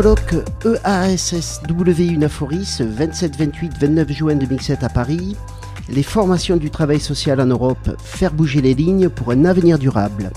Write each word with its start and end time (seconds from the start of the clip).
colloque 0.00 0.36
EASSW 0.64 2.12
Unaforis 2.12 2.80
27, 2.82 3.36
28, 3.36 3.78
29 3.80 4.12
juin 4.12 4.36
2007 4.36 4.84
à 4.84 4.88
Paris. 4.88 5.34
Les 5.88 6.04
formations 6.04 6.56
du 6.56 6.70
travail 6.70 7.00
social 7.00 7.40
en 7.40 7.46
Europe, 7.46 7.96
faire 7.98 8.32
bouger 8.32 8.60
les 8.60 8.74
lignes 8.74 9.08
pour 9.08 9.32
un 9.32 9.44
avenir 9.44 9.76
durable. 9.76 10.30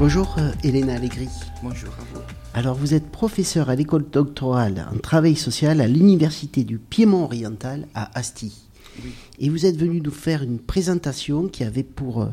Bonjour 0.00 0.34
euh, 0.38 0.50
Elena 0.64 0.94
Allegri. 0.94 1.28
Bonjour 1.62 1.90
à 1.90 2.02
vous. 2.12 2.22
Alors 2.54 2.74
vous 2.74 2.92
êtes 2.92 3.08
professeur 3.08 3.70
à 3.70 3.76
l'école 3.76 4.06
doctorale 4.10 4.88
en 4.92 4.98
travail 4.98 5.36
social 5.36 5.80
à 5.80 5.86
l'université 5.86 6.64
du 6.64 6.78
Piémont 6.78 7.22
oriental 7.22 7.86
à 7.94 8.10
Asti. 8.18 8.52
Oui. 9.04 9.12
Et 9.38 9.48
vous 9.48 9.64
êtes 9.64 9.76
venu 9.76 10.00
nous 10.00 10.10
faire 10.10 10.42
une 10.42 10.58
présentation 10.58 11.46
qui 11.46 11.62
avait 11.62 11.84
pour, 11.84 12.22
euh, 12.22 12.30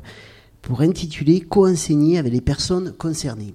pour 0.64 0.82
intituler 0.82 1.42
Co-enseigner 1.42 2.18
avec 2.18 2.34
les 2.34 2.42
personnes 2.42 2.92
concernées. 2.92 3.54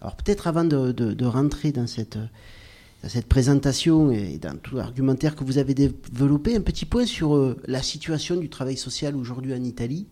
Alors 0.00 0.16
peut-être 0.16 0.46
avant 0.46 0.64
de, 0.64 1.24
rentrer 1.24 1.72
dans 1.72 1.86
cette, 1.86 2.16
dans 2.16 3.08
cette 3.08 3.26
présentation 3.26 4.10
et 4.10 4.38
dans 4.38 4.56
tout 4.56 4.76
l'argumentaire 4.76 5.36
que 5.36 5.44
vous 5.44 5.58
avez 5.58 5.74
développé, 5.74 6.56
un 6.56 6.60
petit 6.60 6.84
point 6.84 7.06
sur 7.06 7.34
euh, 7.34 7.56
la 7.66 7.82
situation 7.82 8.36
du 8.36 8.48
travail 8.48 8.76
social 8.76 9.16
aujourd'hui 9.16 9.54
en 9.54 9.62
Italie 9.62 10.06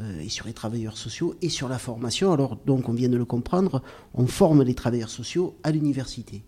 euh, 0.00 0.20
et 0.20 0.28
sur 0.28 0.46
les 0.46 0.52
travailleurs 0.52 0.96
sociaux 0.96 1.34
et 1.42 1.48
sur 1.48 1.68
la 1.68 1.78
formation. 1.78 2.32
Alors 2.32 2.56
donc 2.56 2.88
on 2.88 2.92
vient 2.92 3.08
de 3.08 3.16
le 3.16 3.24
comprendre, 3.24 3.82
on 4.14 4.26
forme 4.26 4.62
les 4.62 4.74
travailleurs 4.74 5.10
sociaux 5.10 5.56
à 5.62 5.70
l'université. 5.70 6.42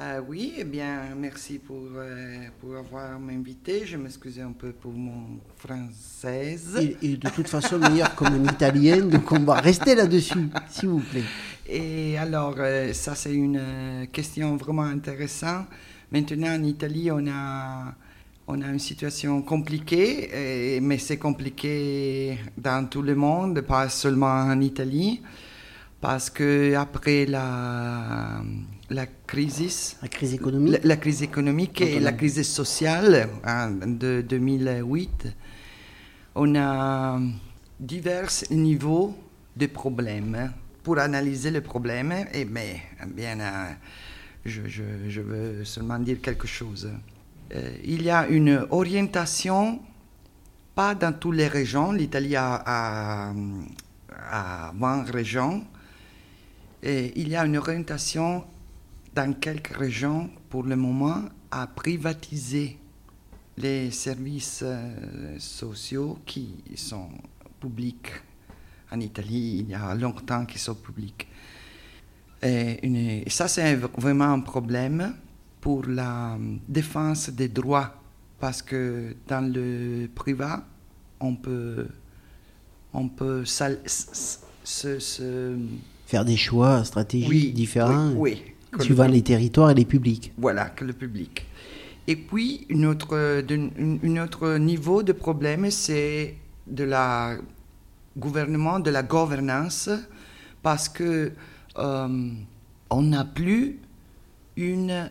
Euh, 0.00 0.22
oui, 0.26 0.54
eh 0.56 0.64
bien, 0.64 1.14
merci 1.14 1.58
pour, 1.58 1.82
euh, 1.94 2.38
pour 2.58 2.74
avoir 2.74 3.18
m'invité. 3.20 3.84
Je 3.84 3.98
m'excuse 3.98 4.40
un 4.40 4.52
peu 4.52 4.72
pour 4.72 4.92
mon 4.92 5.38
française. 5.56 6.78
Et, 6.80 6.96
et 7.02 7.16
de 7.18 7.28
toute 7.28 7.48
façon 7.48 7.78
meilleur 7.78 8.14
comme 8.14 8.28
un 8.28 8.44
italien, 8.44 9.02
donc 9.04 9.30
on 9.30 9.40
va 9.40 9.56
rester 9.56 9.94
là-dessus, 9.94 10.48
s'il 10.70 10.88
vous 10.88 11.00
plaît. 11.00 11.24
Et 11.68 12.16
alors, 12.16 12.54
euh, 12.58 12.94
ça, 12.94 13.14
c'est 13.14 13.34
une 13.34 13.58
euh, 13.60 14.06
question 14.06 14.56
vraiment 14.56 14.84
intéressante. 14.84 15.66
Maintenant, 16.10 16.54
en 16.54 16.62
Italie, 16.62 17.10
on 17.12 17.26
a, 17.28 17.94
on 18.48 18.62
a 18.62 18.68
une 18.68 18.78
situation 18.78 19.42
compliquée, 19.42 20.76
et- 20.76 20.80
mais 20.80 20.96
c'est 20.96 21.18
compliqué 21.18 22.38
dans 22.56 22.88
tout 22.88 23.02
le 23.02 23.14
monde, 23.16 23.60
pas 23.60 23.90
seulement 23.90 24.32
en 24.44 24.58
Italie, 24.62 25.20
parce 26.00 26.30
que 26.30 26.74
après 26.74 27.26
la, 27.26 28.40
la 28.90 29.06
crise, 29.06 29.96
La 30.02 30.08
crise 30.08 30.34
économique. 30.34 30.72
La, 30.72 30.78
la 30.82 30.96
crise 30.96 31.22
économique 31.22 31.80
et 31.80 32.00
la 32.00 32.12
crise 32.12 32.42
sociale 32.42 33.28
hein, 33.44 33.70
de 33.86 34.20
2008, 34.28 35.28
on 36.34 36.54
a 36.56 37.18
divers 37.78 38.30
niveaux 38.50 39.14
de 39.56 39.66
problèmes. 39.66 40.52
Pour 40.82 40.98
analyser 40.98 41.50
le 41.50 41.60
problème, 41.60 42.12
et 42.32 42.44
mais 42.46 42.80
bien, 43.14 43.38
euh, 43.40 43.70
je, 44.46 44.62
je- 44.66 45.08
je 45.08 45.20
veux 45.20 45.64
seulement 45.64 45.98
dire 45.98 46.20
quelque 46.22 46.46
chose. 46.46 46.90
Euh, 47.54 47.70
il 47.84 48.02
y 48.02 48.10
a 48.10 48.26
une 48.28 48.66
orientation, 48.70 49.78
pas 50.74 50.94
dans 50.94 51.12
toutes 51.12 51.36
les 51.36 51.48
régions. 51.48 51.92
L'Italie 51.92 52.34
a, 52.34 52.62
a, 52.64 53.32
a 54.32 54.72
20 54.74 55.02
régions. 55.10 55.64
Et 56.82 57.12
il 57.16 57.28
y 57.28 57.36
a 57.36 57.44
une 57.44 57.58
orientation 57.58 58.44
dans 59.14 59.32
quelques 59.34 59.76
régions, 59.76 60.30
pour 60.48 60.62
le 60.64 60.76
moment, 60.76 61.22
à 61.50 61.66
privatiser 61.66 62.78
les 63.56 63.90
services 63.90 64.60
euh, 64.64 65.36
sociaux 65.38 66.18
qui 66.24 66.54
sont 66.76 67.08
publics. 67.60 68.08
En 68.92 69.00
Italie, 69.00 69.58
il 69.60 69.70
y 69.70 69.74
a 69.74 69.94
longtemps 69.94 70.44
qu'ils 70.46 70.60
sont 70.60 70.74
publics. 70.74 71.26
Et, 72.42 72.84
une- 72.86 72.96
et 72.96 73.24
ça, 73.30 73.48
c'est 73.48 73.74
vraiment 73.76 74.32
un 74.32 74.40
problème 74.40 75.14
pour 75.60 75.84
la 75.86 76.38
défense 76.68 77.28
des 77.30 77.48
droits, 77.48 77.94
parce 78.38 78.62
que 78.62 79.14
dans 79.28 79.52
le 79.52 80.08
privé, 80.14 80.46
on 81.20 81.34
peut, 81.36 81.86
on 82.94 83.08
peut 83.08 83.44
se- 83.44 83.78
se- 84.64 85.56
Faire 86.06 86.24
des 86.24 86.36
choix 86.38 86.82
stratégiques 86.84 87.28
oui, 87.28 87.52
différents, 87.52 88.12
oui, 88.12 88.36
oui, 88.42 88.42
que 88.70 88.78
le 88.78 88.84
suivant 88.84 89.06
les 89.06 89.22
territoires 89.22 89.70
et 89.70 89.74
les 89.74 89.84
publics. 89.84 90.32
voilà, 90.38 90.66
que 90.70 90.84
le 90.84 90.92
public. 90.92 91.46
Et 92.06 92.16
puis, 92.16 92.66
une 92.68 92.86
autre, 92.86 93.42
une 93.48 94.18
autre 94.20 94.56
niveau 94.56 95.02
de 95.02 95.12
problème, 95.12 95.70
c'est 95.70 96.34
de 96.66 96.84
la 96.84 97.36
gouvernement, 98.16 98.80
de 98.80 98.90
la 98.90 99.02
gouvernance, 99.02 99.90
parce 100.62 100.88
que 100.88 101.32
euh, 101.78 102.30
on 102.90 103.02
n'a 103.02 103.24
plus 103.24 103.78
une 104.56 105.10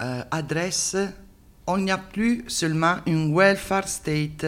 euh, 0.00 0.22
adresse, 0.30 0.96
on 1.66 1.78
n'y 1.78 1.90
a 1.90 1.98
plus 1.98 2.44
seulement 2.46 2.96
une 3.06 3.34
welfare 3.36 3.88
state. 3.88 4.44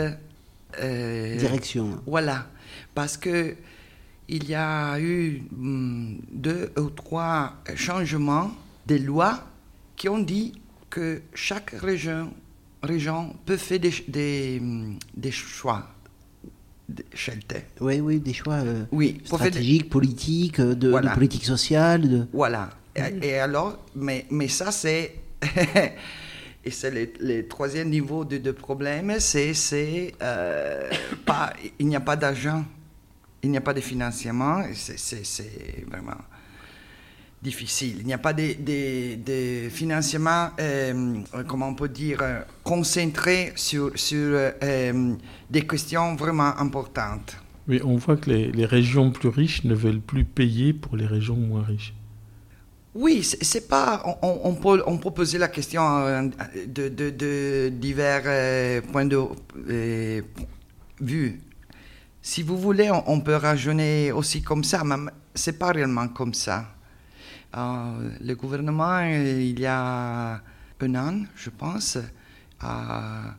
euh, 0.81 1.37
Direction. 1.39 2.01
voilà, 2.07 2.47
parce 2.95 3.17
que 3.17 3.57
il 4.33 4.49
y 4.49 4.55
a 4.55 4.99
eu 5.01 5.43
hum, 5.53 6.19
deux 6.33 6.71
ou 6.79 6.89
trois 6.91 7.55
changements 7.75 8.53
de 8.87 8.97
lois 8.97 9.43
qui 9.97 10.09
ont 10.09 10.21
dit 10.21 10.53
que 10.89 11.21
chaque 11.35 11.71
région, 11.71 12.33
région 12.83 13.35
peut 13.45 13.57
faire 13.57 13.81
des, 13.81 13.93
des, 14.09 14.63
des 15.17 15.31
choix 15.33 15.87
shelter. 17.15 17.63
Oui, 17.81 18.01
oui, 18.01 18.19
des 18.19 18.33
choix 18.33 18.55
euh, 18.55 18.85
Oui, 18.93 19.15
des- 19.21 19.27
stratégiques, 19.27 19.89
politiques, 19.91 20.59
euh, 20.61 20.75
de, 20.75 20.89
Voilà. 20.91 21.11
de 21.11 21.15
politique 21.15 21.45
sociale. 21.45 22.09
De... 22.09 22.27
Voilà. 22.33 22.71
Et, 22.97 23.29
et 23.29 23.39
alors, 23.39 23.79
mais, 23.95 24.27
mais 24.31 24.49
ça, 24.49 24.73
c'est. 24.73 25.15
et 26.65 26.71
c'est 26.71 26.91
le, 26.91 27.09
le 27.21 27.47
troisième 27.49 27.89
niveau 27.91 28.25
de, 28.25 28.39
de 28.39 28.51
problème, 28.53 29.15
c'est. 29.21 29.55
c'est 29.55 30.13
euh, 30.23 30.91
pas, 31.25 31.53
il 31.79 31.87
n'y 31.87 31.95
a 31.97 32.01
pas 32.01 32.17
d'argent, 32.17 32.65
il 33.43 33.51
n'y 33.51 33.57
a 33.57 33.61
pas 33.61 33.75
de 33.75 33.81
financement, 33.81 34.63
c'est, 34.75 35.85
vraiment 35.89 36.19
difficile. 37.43 37.97
Il 38.01 38.07
n'y 38.07 38.13
a 38.13 38.19
pas 38.19 38.33
de, 38.33 38.55
de, 38.59 39.17
de 39.17 39.69
financement, 39.71 40.51
euh, 40.61 41.15
comment 41.49 41.69
on 41.69 41.75
peut 41.75 41.89
dire, 41.89 42.19
euh, 42.21 42.41
concentré 42.63 43.53
sur, 43.57 43.93
sur 43.95 44.37
euh, 44.37 45.15
des 45.49 45.67
questions 45.67 46.17
vraiment 46.17 46.57
importantes. 46.59 47.37
Oui, 47.67 47.81
on 47.85 47.97
voit 47.97 48.17
que 48.17 48.31
les, 48.31 48.53
les 48.53 48.67
régions 48.67 49.11
plus 49.11 49.29
riches 49.29 49.65
ne 49.65 49.75
veulent 49.75 50.01
plus 50.01 50.25
payer 50.25 50.73
pour 50.73 50.97
les 50.97 51.07
régions 51.07 51.37
moins 51.37 51.63
riches. 51.63 51.95
Oui, 52.95 53.23
c'est 53.23 53.69
pas. 53.69 54.03
On, 54.23 54.55
peut, 54.55 54.83
on 54.85 54.99
peut 54.99 55.13
poser 55.13 55.39
la 55.39 55.47
question 55.47 55.83
euh, 55.99 56.29
de, 56.67 56.89
de- 56.89 57.69
divers 57.69 58.23
euh, 58.27 58.81
points 58.81 59.05
de 59.05 59.17
euh, 59.69 60.23
vue. 61.01 61.41
Si 62.23 62.43
vous 62.43 62.59
voulez, 62.59 62.91
on, 62.91 63.21
peut 63.21 63.37
raisonner 63.37 64.13
aussi 64.13 64.43
comme 64.43 64.63
ça, 64.63 64.85
mais 64.85 65.11
c'est 65.35 65.59
pas 65.59 65.73
réellement 65.73 66.09
comme 66.09 66.35
ça. 66.35 66.67
Euh, 67.57 68.11
le 68.21 68.35
gouvernement, 68.35 69.01
il 69.01 69.59
y 69.59 69.65
a 69.67 70.35
un 70.81 70.95
an, 70.95 71.23
je 71.35 71.49
pense, 71.49 71.97
a, 72.61 73.37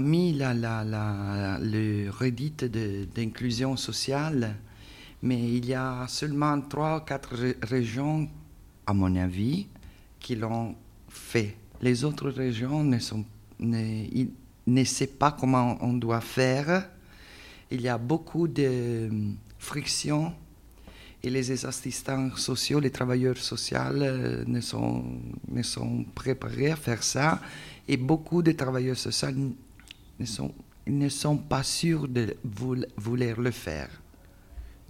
mis 0.00 0.32
le 0.38 2.08
reddit 2.10 2.52
de- 2.52 3.08
d'inclusion 3.12 3.76
sociale, 3.76 4.54
mais 5.22 5.56
il 5.56 5.66
y 5.66 5.74
a 5.74 6.06
seulement 6.06 6.60
trois 6.60 6.98
ou 6.98 7.00
quatre 7.00 7.34
ré- 7.34 7.56
régions 7.62 8.28
à 8.86 8.92
mon 8.94 9.14
avis, 9.16 9.66
qui 10.20 10.36
l'ont 10.36 10.76
fait. 11.08 11.56
Les 11.82 12.04
autres 12.04 12.30
régions 12.30 12.84
ne, 12.84 13.00
sont, 13.00 13.24
ne, 13.58 14.04
ne 14.68 14.84
savent 14.84 15.08
pas 15.08 15.32
comment 15.32 15.78
on 15.80 15.94
doit 15.94 16.20
faire. 16.20 16.88
Il 17.70 17.80
y 17.82 17.88
a 17.88 17.98
beaucoup 17.98 18.48
de 18.48 19.08
hum, 19.10 19.36
frictions 19.58 20.32
et 21.22 21.30
les 21.30 21.64
assistants 21.66 22.34
sociaux, 22.36 22.80
les 22.80 22.90
travailleurs 22.90 23.36
sociaux 23.36 23.78
euh, 23.92 24.42
ne, 24.46 24.60
sont, 24.60 25.04
ne 25.48 25.62
sont 25.62 26.04
préparés 26.14 26.70
à 26.70 26.76
faire 26.76 27.02
ça. 27.02 27.40
Et 27.86 27.96
beaucoup 27.96 28.42
de 28.42 28.52
travailleurs 28.52 28.96
sociaux 28.96 29.28
ne 30.18 30.24
sont, 30.24 30.52
ne 30.86 31.08
sont 31.08 31.36
pas 31.36 31.62
sûrs 31.62 32.08
de 32.08 32.36
voul- 32.44 32.86
vouloir 32.96 33.38
le 33.40 33.50
faire. 33.50 33.99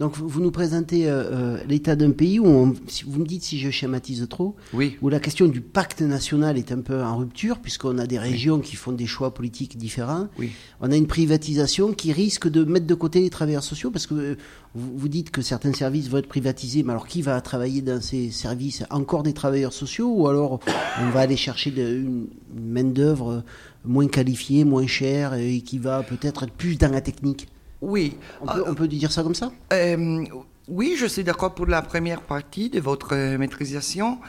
Donc 0.01 0.17
vous 0.17 0.41
nous 0.41 0.49
présentez 0.49 1.07
euh, 1.07 1.23
euh, 1.31 1.57
l'état 1.69 1.95
d'un 1.95 2.09
pays 2.09 2.39
où, 2.39 2.47
on- 2.47 2.73
si 2.87 3.03
vous 3.03 3.19
me 3.19 3.25
dites 3.25 3.43
si 3.43 3.59
je 3.59 3.69
schématise 3.69 4.25
trop, 4.27 4.55
Oui, 4.73 4.97
où 5.03 5.09
la 5.09 5.19
question 5.19 5.47
du 5.47 5.61
pacte 5.61 6.01
national 6.01 6.57
est 6.57 6.71
un 6.71 6.81
peu 6.81 7.03
en 7.03 7.17
rupture, 7.17 7.59
puisqu'on 7.59 7.99
a 7.99 8.07
des 8.07 8.17
régions 8.17 8.59
qui 8.61 8.75
font 8.75 8.93
des 8.93 9.05
choix 9.05 9.31
politiques 9.31 9.77
différents. 9.77 10.27
oui. 10.39 10.49
On 10.81 10.91
a 10.91 10.95
une 10.97 11.05
privatisation 11.05 11.93
qui 11.93 12.11
risque 12.13 12.49
de 12.49 12.63
mettre 12.63 12.87
de 12.87 12.95
côté 12.95 13.21
les 13.21 13.29
travailleurs 13.29 13.63
sociaux, 13.63 13.91
parce 13.91 14.07
que 14.07 14.15
euh, 14.15 14.35
vous, 14.73 14.91
vous 14.97 15.07
dites 15.07 15.29
que 15.29 15.43
certains 15.43 15.71
services 15.73 16.07
vont 16.09 16.17
être 16.17 16.27
privatisés, 16.27 16.81
mais 16.81 16.93
alors 16.93 17.05
qui 17.07 17.21
va 17.21 17.39
travailler 17.39 17.83
dans 17.83 18.01
ces 18.01 18.31
services? 18.31 18.83
Encore 18.89 19.21
des 19.21 19.33
travailleurs 19.33 19.73
sociaux, 19.73 20.11
ou 20.11 20.27
alors 20.27 20.59
on 20.99 21.09
va 21.11 21.19
aller 21.19 21.37
chercher 21.37 21.69
de- 21.69 21.81
une, 21.97 22.25
une 22.57 22.71
main-d'œuvre 22.71 23.43
moins 23.85 24.07
qualifiée, 24.07 24.63
moins 24.65 24.87
chère, 24.87 25.35
et 25.35 25.61
qui 25.61 25.77
va 25.77 26.01
peut-être 26.01 26.41
être 26.45 26.53
plus 26.53 26.75
dans 26.79 26.89
la 26.91 27.01
technique? 27.01 27.47
Oui. 27.81 28.17
On 28.41 28.45
peut, 28.45 28.63
on 28.67 28.75
peut 28.75 28.87
dire 28.87 29.11
ça 29.11 29.23
comme 29.23 29.35
ça? 29.35 29.51
Euh, 29.73 30.23
oui, 30.67 30.95
je 30.97 31.07
suis 31.07 31.23
d'accord 31.23 31.53
pour 31.55 31.65
la 31.65 31.81
première 31.81 32.21
partie 32.21 32.69
de 32.69 32.79
votre 32.79 33.15
euh, 33.15 33.37
maîtrisation, 33.37 34.19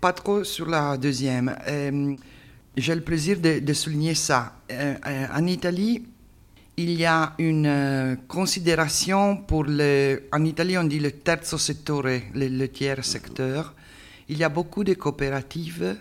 pas 0.00 0.12
trop 0.12 0.44
sur 0.44 0.68
la 0.68 0.96
deuxième. 0.96 1.54
Euh, 1.68 2.14
J'ai 2.76 2.94
le 2.94 3.02
plaisir 3.02 3.38
de, 3.38 3.58
de 3.58 3.72
souligner 3.74 4.14
ça. 4.14 4.54
Euh, 4.70 4.94
en 5.34 5.46
Italie, 5.46 6.04
il 6.78 6.92
y 6.92 7.04
a 7.04 7.34
une 7.38 8.16
considération 8.26 9.36
pour 9.36 9.64
le... 9.64 10.22
En 10.32 10.42
Italie, 10.44 10.78
on 10.78 10.84
dit 10.84 10.98
le 10.98 11.10
terzo 11.10 11.58
settore, 11.58 12.04
le, 12.04 12.48
le 12.48 12.68
tiers 12.68 13.04
secteur. 13.04 13.74
Il 14.28 14.38
y 14.38 14.44
a 14.44 14.48
beaucoup 14.48 14.84
de 14.84 14.94
coopératives, 14.94 15.96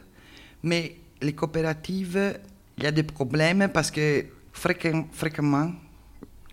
mais 0.64 0.96
les 1.22 1.34
coopératives, 1.34 2.40
il 2.78 2.84
y 2.86 2.88
a 2.88 2.92
des 2.92 3.04
problèmes 3.04 3.68
parce 3.74 3.92
que 3.92 4.24
fréquem- 4.56 5.08
fréquemment, 5.12 5.74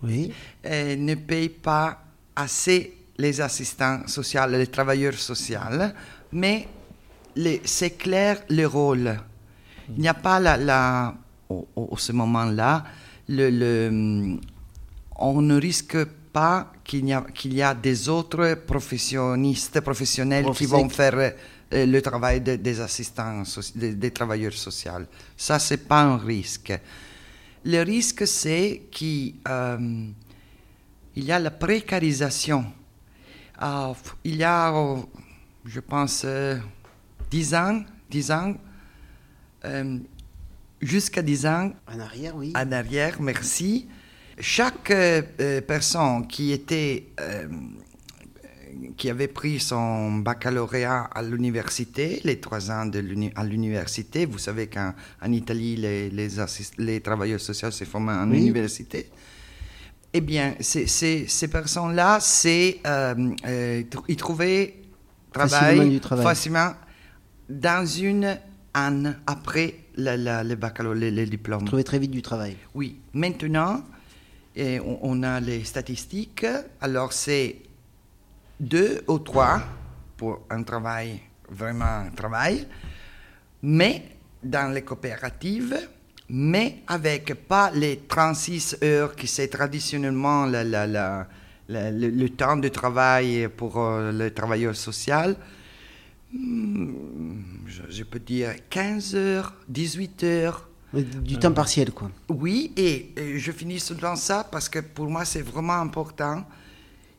Oui. 0.03 0.31
euh, 0.65 0.95
ne 0.95 1.15
payent 1.15 1.49
pas 1.49 2.01
assez 2.35 2.93
les 3.17 3.41
assistants 3.41 4.07
sociaux, 4.07 4.41
les 4.47 4.67
travailleurs 4.67 5.13
sociaux, 5.15 5.59
mais 6.31 6.67
c'est 7.65 7.91
clair 7.97 8.41
le 8.49 8.65
rôle. 8.65 9.19
Il 9.95 10.01
n'y 10.01 10.07
a 10.07 10.13
pas 10.13 10.39
la, 10.39 10.55
la- 10.57 11.15
au, 11.49 11.97
ce 11.97 12.11
moment-là, 12.13 12.83
le, 13.27 13.49
le- 13.49 14.37
on 15.17 15.41
ne 15.41 15.59
risque 15.59 15.97
pas 16.31 16.71
qu'il 16.83 17.07
y, 17.07 17.13
a, 17.13 17.21
qu'il 17.33 17.53
y 17.55 17.61
a 17.61 17.73
des 17.73 18.07
autres 18.07 18.53
professionnistes, 18.65 19.81
professionnels 19.81 20.45
qui 20.53 20.65
vont 20.65 20.87
faire 20.89 21.15
euh, 21.73 21.85
le 21.85 22.01
travail 22.01 22.39
de- 22.41 22.55
des 22.55 22.79
assistants, 22.79 23.43
des, 23.75 23.95
des 23.95 24.11
travailleurs 24.11 24.53
sociaux. 24.53 24.91
Ça, 25.35 25.59
c'est 25.59 25.87
pas 25.87 26.01
un 26.01 26.17
risque. 26.17 26.71
Le 27.65 27.83
risque, 27.83 28.25
c'est 28.25 28.83
qu'il 28.91 29.35
euh, 29.47 30.07
y 31.15 31.31
a 31.31 31.39
la 31.39 31.51
précarisation. 31.51 32.65
Ah, 33.57 33.93
il 34.23 34.37
y 34.37 34.43
a, 34.43 34.71
oh, 34.73 35.09
je 35.65 35.79
pense, 35.81 36.23
euh, 36.25 36.57
10 37.29 37.55
ans, 37.55 37.83
10 38.09 38.31
ans, 38.31 38.53
euh, 39.65 39.97
jusqu'à 40.81 41.21
10 41.21 41.45
ans 41.45 41.73
En 41.93 41.99
arrière, 41.99 42.35
oui. 42.35 42.53
en 42.55 42.71
arrière, 42.71 43.21
merci. 43.21 43.87
Chaque 44.39 44.91
euh, 44.91 45.61
personne 45.61 46.25
qui 46.27 46.53
était, 46.53 47.07
qui 48.97 49.09
avait 49.09 49.27
pris 49.27 49.59
son 49.59 50.13
baccalauréat 50.17 51.09
à 51.13 51.21
l'université, 51.21 52.21
les 52.23 52.39
trois 52.39 52.69
ans 52.71 52.85
de 52.85 52.99
à 53.35 53.43
l'université, 53.43 54.25
vous 54.25 54.37
savez 54.39 54.67
qu'en 54.67 54.93
en 55.21 55.31
Italie, 55.31 55.75
les, 55.75 56.09
les, 56.09 56.27
les 56.77 57.01
travailleurs 57.01 57.39
sociaux 57.39 57.71
se 57.71 57.83
forment 57.85 58.09
en 58.09 58.29
Oui. 58.29 58.39
université. 58.41 59.09
Eh 60.13 60.21
bien, 60.21 60.55
ces 60.59 61.47
personnes-là, 61.51 62.19
c'est, 62.19 62.79
euh, 62.87 63.15
euh, 63.45 63.83
ils 64.07 64.15
trouvaient 64.17 64.75
Facilement 65.31 65.59
travail, 65.75 65.89
du 65.89 65.99
travail. 65.99 66.25
facilement 66.25 66.71
dans 67.47 67.85
une 67.85 68.37
année 68.73 69.11
après 69.27 69.75
le, 69.95 70.15
le, 70.17 70.47
le 70.49 70.55
baccalauréat, 70.55 71.11
le, 71.11 71.15
le 71.15 71.25
diplôme. 71.27 71.65
Trouver 71.65 71.83
très 71.83 71.99
vite 71.99 72.11
du 72.11 72.21
travail. 72.23 72.55
Oui, 72.73 72.97
maintenant, 73.13 73.83
eh, 74.55 74.79
on, 74.79 74.97
on 75.03 75.23
a 75.23 75.39
les 75.39 75.63
statistiques. 75.63 76.45
Alors, 76.81 77.13
c'est 77.13 77.57
deux 78.59 79.01
ou 79.07 79.19
trois 79.19 79.61
pour 80.17 80.41
un 80.49 80.63
travail, 80.63 81.19
vraiment 81.49 81.85
un 82.07 82.09
travail, 82.11 82.67
mais 83.61 84.03
dans 84.43 84.71
les 84.73 84.81
coopératives, 84.83 85.77
mais 86.29 86.79
avec 86.87 87.33
pas 87.47 87.71
les 87.71 88.01
36 88.07 88.77
heures 88.83 89.15
qui 89.15 89.27
c'est 89.27 89.47
traditionnellement 89.47 90.45
la- 90.45 90.63
la- 90.87 91.27
le, 91.91 92.09
le 92.09 92.29
temps 92.29 92.57
de 92.57 92.67
travail 92.69 93.47
pour 93.55 93.77
euh, 93.79 94.11
le 94.11 94.33
travailleur 94.33 94.75
social. 94.75 95.35
Hmm, 96.31 97.41
Je, 97.67 97.81
je 97.89 98.03
peux 98.03 98.19
dire 98.19 98.53
15 98.69 99.15
heures, 99.15 99.53
18 99.67 100.23
heures. 100.23 100.67
Du 100.93 101.37
temps 101.37 101.51
partiel, 101.53 101.91
quoi. 101.91 102.09
Oui, 102.29 102.71
et, 102.75 103.13
je 103.37 103.51
finis 103.51 103.83
dans 104.01 104.15
ça 104.15 104.43
parce 104.51 104.67
que 104.67 104.79
pour 104.79 105.07
moi 105.07 105.23
c'est 105.25 105.41
vraiment 105.43 105.73
important. 105.79 106.43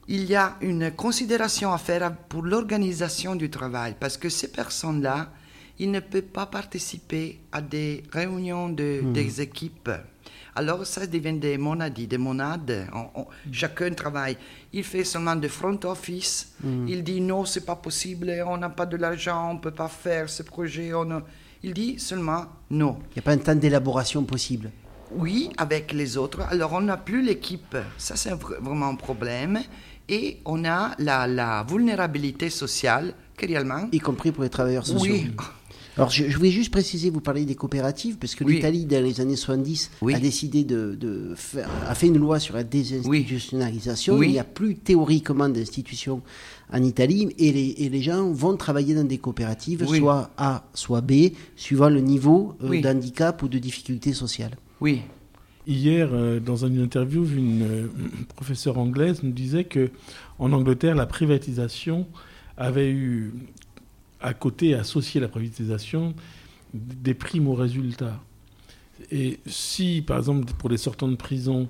Il 0.08 0.24
y 0.24 0.34
a 0.34 0.56
une 0.60 0.90
considération 0.92 1.72
à 1.72 1.78
faire 1.78 2.14
pour 2.28 2.42
l'organisation 2.42 3.36
du 3.36 3.48
travail 3.50 3.94
parce 3.98 4.16
que 4.16 4.28
ces 4.28 4.48
personnes-là, 4.50 5.30
ils 5.78 5.90
ne 5.90 6.00
peuvent 6.00 6.22
pas 6.22 6.46
participer 6.46 7.38
à 7.52 7.60
des 7.62 8.02
réunions 8.12 8.68
de, 8.68 9.00
des 9.12 9.40
équipes. 9.40 9.90
Alors 10.56 10.84
ça 10.84 11.06
devient 11.06 11.34
des 11.38 11.56
monadies, 11.58 12.08
des 12.08 12.18
monades. 12.18 12.88
On- 12.92 13.20
on- 13.20 13.26
chacun 13.52 13.90
travaille. 13.94 14.36
Il 14.72 14.82
fait 14.82 15.04
seulement 15.04 15.36
de 15.36 15.46
front 15.46 15.78
office. 15.84 16.54
Il 16.88 17.04
dit 17.04 17.20
non, 17.20 17.44
c'est 17.44 17.64
pas 17.64 17.76
possible, 17.76 18.32
on 18.46 18.56
n'a 18.56 18.68
pas 18.68 18.86
de 18.86 18.96
l'argent, 18.96 19.52
on 19.52 19.58
peut 19.58 19.70
pas 19.70 19.88
faire 19.88 20.28
ce 20.28 20.42
projet. 20.42 20.92
On 20.92 21.08
a- 21.12 21.22
Il 21.62 21.72
dit 21.72 21.98
seulement 22.00 22.46
non. 22.70 22.98
Il 23.10 23.14
n'y 23.16 23.18
a 23.20 23.22
pas 23.22 23.32
un 23.32 23.38
temps 23.38 23.54
d'élaboration 23.54 24.24
possible? 24.24 24.70
Oui, 25.12 25.50
avec 25.56 25.92
les 25.92 26.16
autres. 26.16 26.40
Alors, 26.50 26.72
on 26.72 26.80
n'a 26.80 26.96
plus 26.96 27.20
l'équipe. 27.22 27.76
Ça, 27.98 28.14
c'est 28.16 28.30
vr- 28.30 28.60
vraiment 28.60 28.88
un 28.88 28.94
problème. 28.94 29.58
Et 30.10 30.38
on 30.44 30.64
a 30.64 30.94
la, 30.98 31.26
la 31.26 31.64
vulnérabilité 31.68 32.50
sociale 32.50 33.14
que 33.36 33.46
réellement. 33.46 33.88
Y 33.92 34.00
compris 34.00 34.32
pour 34.32 34.42
les 34.42 34.50
travailleurs 34.50 34.84
sociaux. 34.86 35.14
Oui. 35.14 35.30
Alors, 35.96 36.10
je, 36.10 36.28
je 36.28 36.36
voulais 36.36 36.50
juste 36.50 36.70
préciser, 36.72 37.10
vous 37.10 37.20
parlez 37.20 37.44
des 37.44 37.54
coopératives, 37.56 38.16
parce 38.16 38.34
que 38.34 38.42
Oui. 38.44 38.54
l'Italie, 38.54 38.86
dans 38.86 39.02
les 39.04 39.20
années 39.20 39.36
70, 39.36 39.90
Oui. 40.02 40.14
a 40.14 40.20
décidé 40.20 40.64
de, 40.64 40.94
de 40.94 41.34
faire, 41.36 41.68
a 41.86 41.94
fait 41.94 42.06
une 42.06 42.16
loi 42.18 42.38
sur 42.40 42.54
la 42.54 42.64
désinstitutionnalisation. 42.64 44.16
Oui. 44.16 44.28
Il 44.28 44.32
n'y 44.32 44.38
a 44.38 44.44
plus 44.44 44.76
théoriquement 44.76 45.48
d'institutions 45.48 46.22
en 46.72 46.82
Italie, 46.82 47.34
et 47.38 47.52
les, 47.52 47.74
et 47.78 47.88
les 47.88 48.02
gens 48.02 48.30
vont 48.30 48.56
travailler 48.56 48.94
dans 48.94 49.04
des 49.04 49.18
coopératives, 49.18 49.84
soit 49.86 50.30
A, 50.38 50.64
soit 50.74 51.00
B, 51.00 51.32
suivant 51.56 51.88
le 51.90 52.00
niveau 52.00 52.54
euh, 52.62 52.80
d'handicap 52.80 53.42
ou 53.42 53.48
de 53.48 53.58
difficulté 53.58 54.12
sociale. 54.12 54.56
Oui, 54.80 55.02
Hier, 55.70 56.08
euh, 56.12 56.40
dans 56.40 56.66
une 56.66 56.80
interview, 56.80 57.24
une 57.24 57.62
euh, 57.62 57.86
professeure 58.34 58.76
anglaise 58.76 59.22
nous 59.22 59.30
disait 59.30 59.62
que 59.62 59.92
en 60.40 60.52
Angleterre, 60.52 60.96
la 60.96 61.06
privatisation 61.06 62.08
avait 62.56 62.90
eu 62.90 63.32
à 64.20 64.34
côté, 64.34 64.74
associé 64.74 65.20
la 65.20 65.28
privatisation, 65.28 66.16
des 66.74 67.14
primes 67.14 67.46
aux 67.46 67.54
résultats. 67.54 68.20
Et 69.12 69.38
si, 69.46 70.02
par 70.04 70.18
exemple, 70.18 70.52
pour 70.58 70.70
les 70.70 70.76
sortants 70.76 71.06
de 71.06 71.14
prison, 71.14 71.68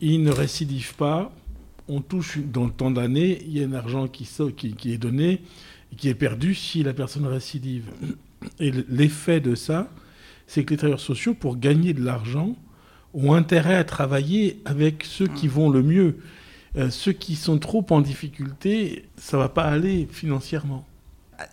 ils 0.00 0.22
ne 0.22 0.30
récidivent 0.30 0.94
pas, 0.94 1.32
on 1.88 2.00
touche 2.00 2.38
dans 2.38 2.66
le 2.66 2.72
temps 2.72 2.92
d'année, 2.92 3.42
il 3.44 3.58
y 3.58 3.64
a 3.64 3.66
un 3.66 3.72
argent 3.72 4.06
qui, 4.06 4.28
qui, 4.76 4.92
est 4.92 4.98
donné, 4.98 5.42
qui 5.96 6.08
est 6.08 6.14
perdu 6.14 6.54
si 6.54 6.84
la 6.84 6.94
personne 6.94 7.26
récidive. 7.26 7.90
Et 8.60 8.70
l'effet 8.88 9.40
de 9.40 9.56
ça, 9.56 9.90
c'est 10.46 10.62
que 10.62 10.70
les 10.70 10.76
travailleurs 10.76 11.00
sociaux, 11.00 11.34
pour 11.34 11.56
gagner 11.56 11.94
de 11.94 12.04
l'argent, 12.04 12.54
ont 13.14 13.32
intérêt 13.34 13.76
à 13.76 13.84
travailler 13.84 14.60
avec 14.64 15.04
ceux 15.04 15.26
qui 15.28 15.48
vont 15.48 15.70
le 15.70 15.82
mieux. 15.82 16.18
Euh, 16.76 16.90
ceux 16.90 17.12
qui 17.12 17.34
sont 17.36 17.58
trop 17.58 17.84
en 17.90 18.00
difficulté, 18.00 19.06
ça 19.16 19.38
va 19.38 19.48
pas 19.48 19.64
aller 19.64 20.06
financièrement. 20.10 20.84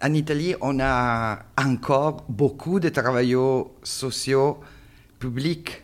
en 0.02 0.14
Italie, 0.14 0.56
on 0.62 0.80
a 0.80 1.40
encore 1.58 2.26
beaucoup 2.28 2.80
de 2.80 2.90
travailleurs 2.90 3.68
sociaux 3.84 4.58
publics. 5.20 5.82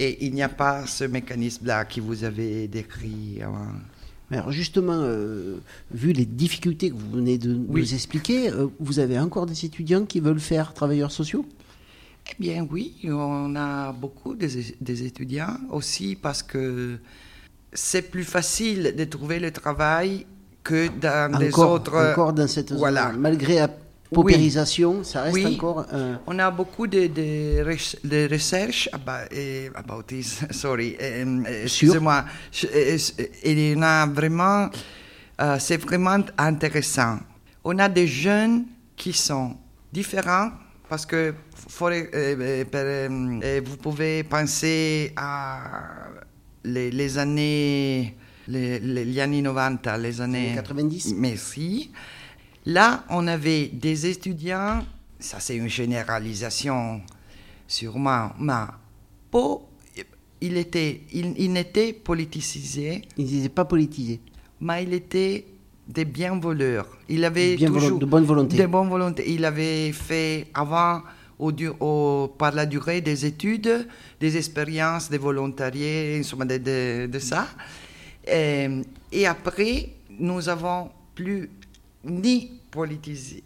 Et 0.00 0.24
il 0.26 0.34
n'y 0.34 0.42
a 0.42 0.48
pas 0.48 0.86
ce 0.86 1.04
mécanisme-là 1.04 1.84
que 1.84 2.00
vous 2.00 2.24
avez 2.24 2.66
décrit 2.68 3.40
avant. 3.42 3.66
Alors 4.30 4.50
justement, 4.50 4.98
euh, 5.02 5.58
vu 5.92 6.12
les 6.12 6.24
difficultés 6.24 6.90
que 6.90 6.94
vous 6.96 7.10
venez 7.12 7.38
de 7.38 7.54
Oui. 7.68 7.82
nous 7.82 7.94
expliquer, 7.94 8.50
euh, 8.50 8.66
vous 8.80 8.98
avez 8.98 9.18
encore 9.18 9.46
des 9.46 9.64
étudiants 9.64 10.04
qui 10.04 10.18
veulent 10.18 10.40
faire 10.40 10.74
travailleurs 10.74 11.12
sociaux? 11.12 11.46
Eh 12.30 12.34
bien 12.38 12.66
oui, 12.70 12.94
on 13.04 13.54
a 13.54 13.92
beaucoup 13.92 14.34
des, 14.34 14.74
des 14.80 15.02
étudiants 15.04 15.56
aussi 15.70 16.16
parce 16.16 16.42
que 16.42 16.98
c'est 17.72 18.02
plus 18.10 18.24
facile 18.24 18.94
de 18.96 19.04
trouver 19.04 19.38
le 19.38 19.50
travail 19.50 20.26
que 20.62 20.88
dans 20.88 21.38
des 21.38 21.48
encore, 21.48 21.70
autres... 21.72 22.10
encore 22.12 22.32
dans 22.32 22.48
cette 22.48 22.72
Voilà. 22.72 23.10
zone. 23.12 23.20
Malgré 23.20 23.56
la 23.56 23.68
paupérisation, 24.10 25.04
ça 25.04 25.22
reste 25.22 25.34
Oui. 25.34 25.44
encore 25.56 25.80
un... 25.92 26.18
On 26.26 26.38
a 26.38 26.50
beaucoup 26.50 26.86
de, 26.86 27.08
de, 27.08 27.62
rech- 27.62 27.96
de 28.04 28.26
recherches 28.30 28.88
about, 28.92 29.28
eh, 29.32 29.68
about 29.74 30.04
this, 30.04 30.40
sorry, 30.50 30.96
eh, 30.98 31.24
excusez-moi. 31.64 32.24
Il 33.44 33.58
y 33.58 33.76
en 33.76 33.82
a 33.82 34.06
vraiment, 34.06 34.70
euh, 35.42 35.56
c'est 35.58 35.76
vraiment 35.76 36.24
intéressant. 36.38 37.18
On 37.64 37.78
a 37.78 37.88
des 37.88 38.06
jeunes 38.06 38.64
qui 38.96 39.12
sont 39.12 39.56
différents 39.92 40.50
parce 40.94 41.06
que 41.06 41.34
eh, 41.90 42.08
eh, 42.12 42.66
eh, 43.42 43.60
vous 43.60 43.76
pouvez 43.78 44.22
penser 44.22 45.12
à 45.16 46.06
les, 46.62 46.92
les 46.92 47.18
années, 47.18 48.16
les, 48.46 48.78
les, 48.78 49.20
anni 49.20 49.42
90, 49.42 50.00
les 50.00 50.20
années 50.20 50.52
90. 50.54 51.14
Merci. 51.16 51.90
Là, 52.66 53.02
on 53.10 53.26
avait 53.26 53.66
des 53.72 54.06
étudiants, 54.06 54.84
ça 55.18 55.40
c'est 55.40 55.56
une 55.56 55.68
généralisation 55.68 57.00
sûrement, 57.66 58.30
mais 58.38 58.52
il 60.40 60.56
était, 60.56 61.00
il, 61.12 61.34
il 61.36 61.52
n'était 61.52 61.92
politisé, 61.92 63.02
Ils 63.16 63.34
n'étaient 63.34 63.48
pas 63.48 63.64
politisés. 63.64 64.20
mais 64.60 64.84
il 64.84 64.92
était 64.92 65.44
des 65.86 66.04
bienvoleurs. 66.04 66.86
Il 67.08 67.24
avait 67.24 67.56
Bien 67.56 67.68
toujours 67.70 67.98
de 67.98 68.06
bonne 68.06 68.24
volonté. 68.24 68.56
de 68.56 68.66
bonne 68.66 68.88
volonté. 68.88 69.24
Il 69.30 69.44
avait 69.44 69.92
fait 69.92 70.46
avant, 70.54 71.02
au, 71.38 71.52
par 72.38 72.52
la 72.52 72.64
durée 72.66 73.00
des 73.00 73.26
études, 73.26 73.86
des 74.20 74.36
expériences 74.36 75.10
de 75.10 75.18
volontariat, 75.18 76.16
insomma, 76.18 76.44
de, 76.46 76.56
de- 76.58 77.06
de 77.06 77.18
ça. 77.18 77.46
Et, 78.26 78.68
et 79.12 79.26
après, 79.26 79.90
nous 80.18 80.48
avons 80.48 80.90
plus 81.14 81.50
ni 82.04 82.52
politisé, 82.70 83.42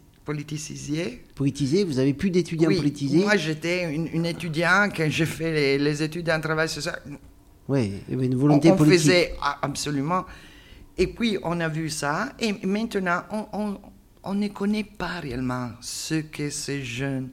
politisé 1.35 1.83
vous 1.83 1.97
avez 1.99 2.13
plus 2.13 2.29
d'étudiants 2.29 2.69
oui, 2.69 2.77
politisés. 2.77 3.19
Moi, 3.19 3.35
j'étais 3.37 3.93
une, 3.93 4.07
une 4.13 4.25
étudiante 4.25 4.91
quand 4.95 5.09
j'ai 5.09 5.25
fait 5.25 5.51
les, 5.51 5.77
les 5.77 6.03
études 6.03 6.29
en 6.29 6.39
travail 6.39 6.69
social. 6.69 7.01
Oui, 7.67 7.93
une 8.09 8.33
On, 8.35 8.37
volonté 8.37 8.71
on 8.71 8.75
politique. 8.75 8.99
faisait 9.01 9.33
a- 9.41 9.59
absolument. 9.61 10.25
Et 10.99 11.07
puis, 11.07 11.37
on 11.43 11.59
a 11.61 11.67
vu 11.69 11.89
ça. 11.89 12.33
Et 12.39 12.53
maintenant, 12.65 13.23
on, 13.31 13.47
on- 13.53 13.79
on 14.21 14.33
ne 14.35 14.49
connaît 14.49 14.83
pas 14.83 15.21
réellement 15.21 15.71
ce 15.79 16.15
que 16.15 16.49
ces 16.49 16.83
jeunes 16.83 17.29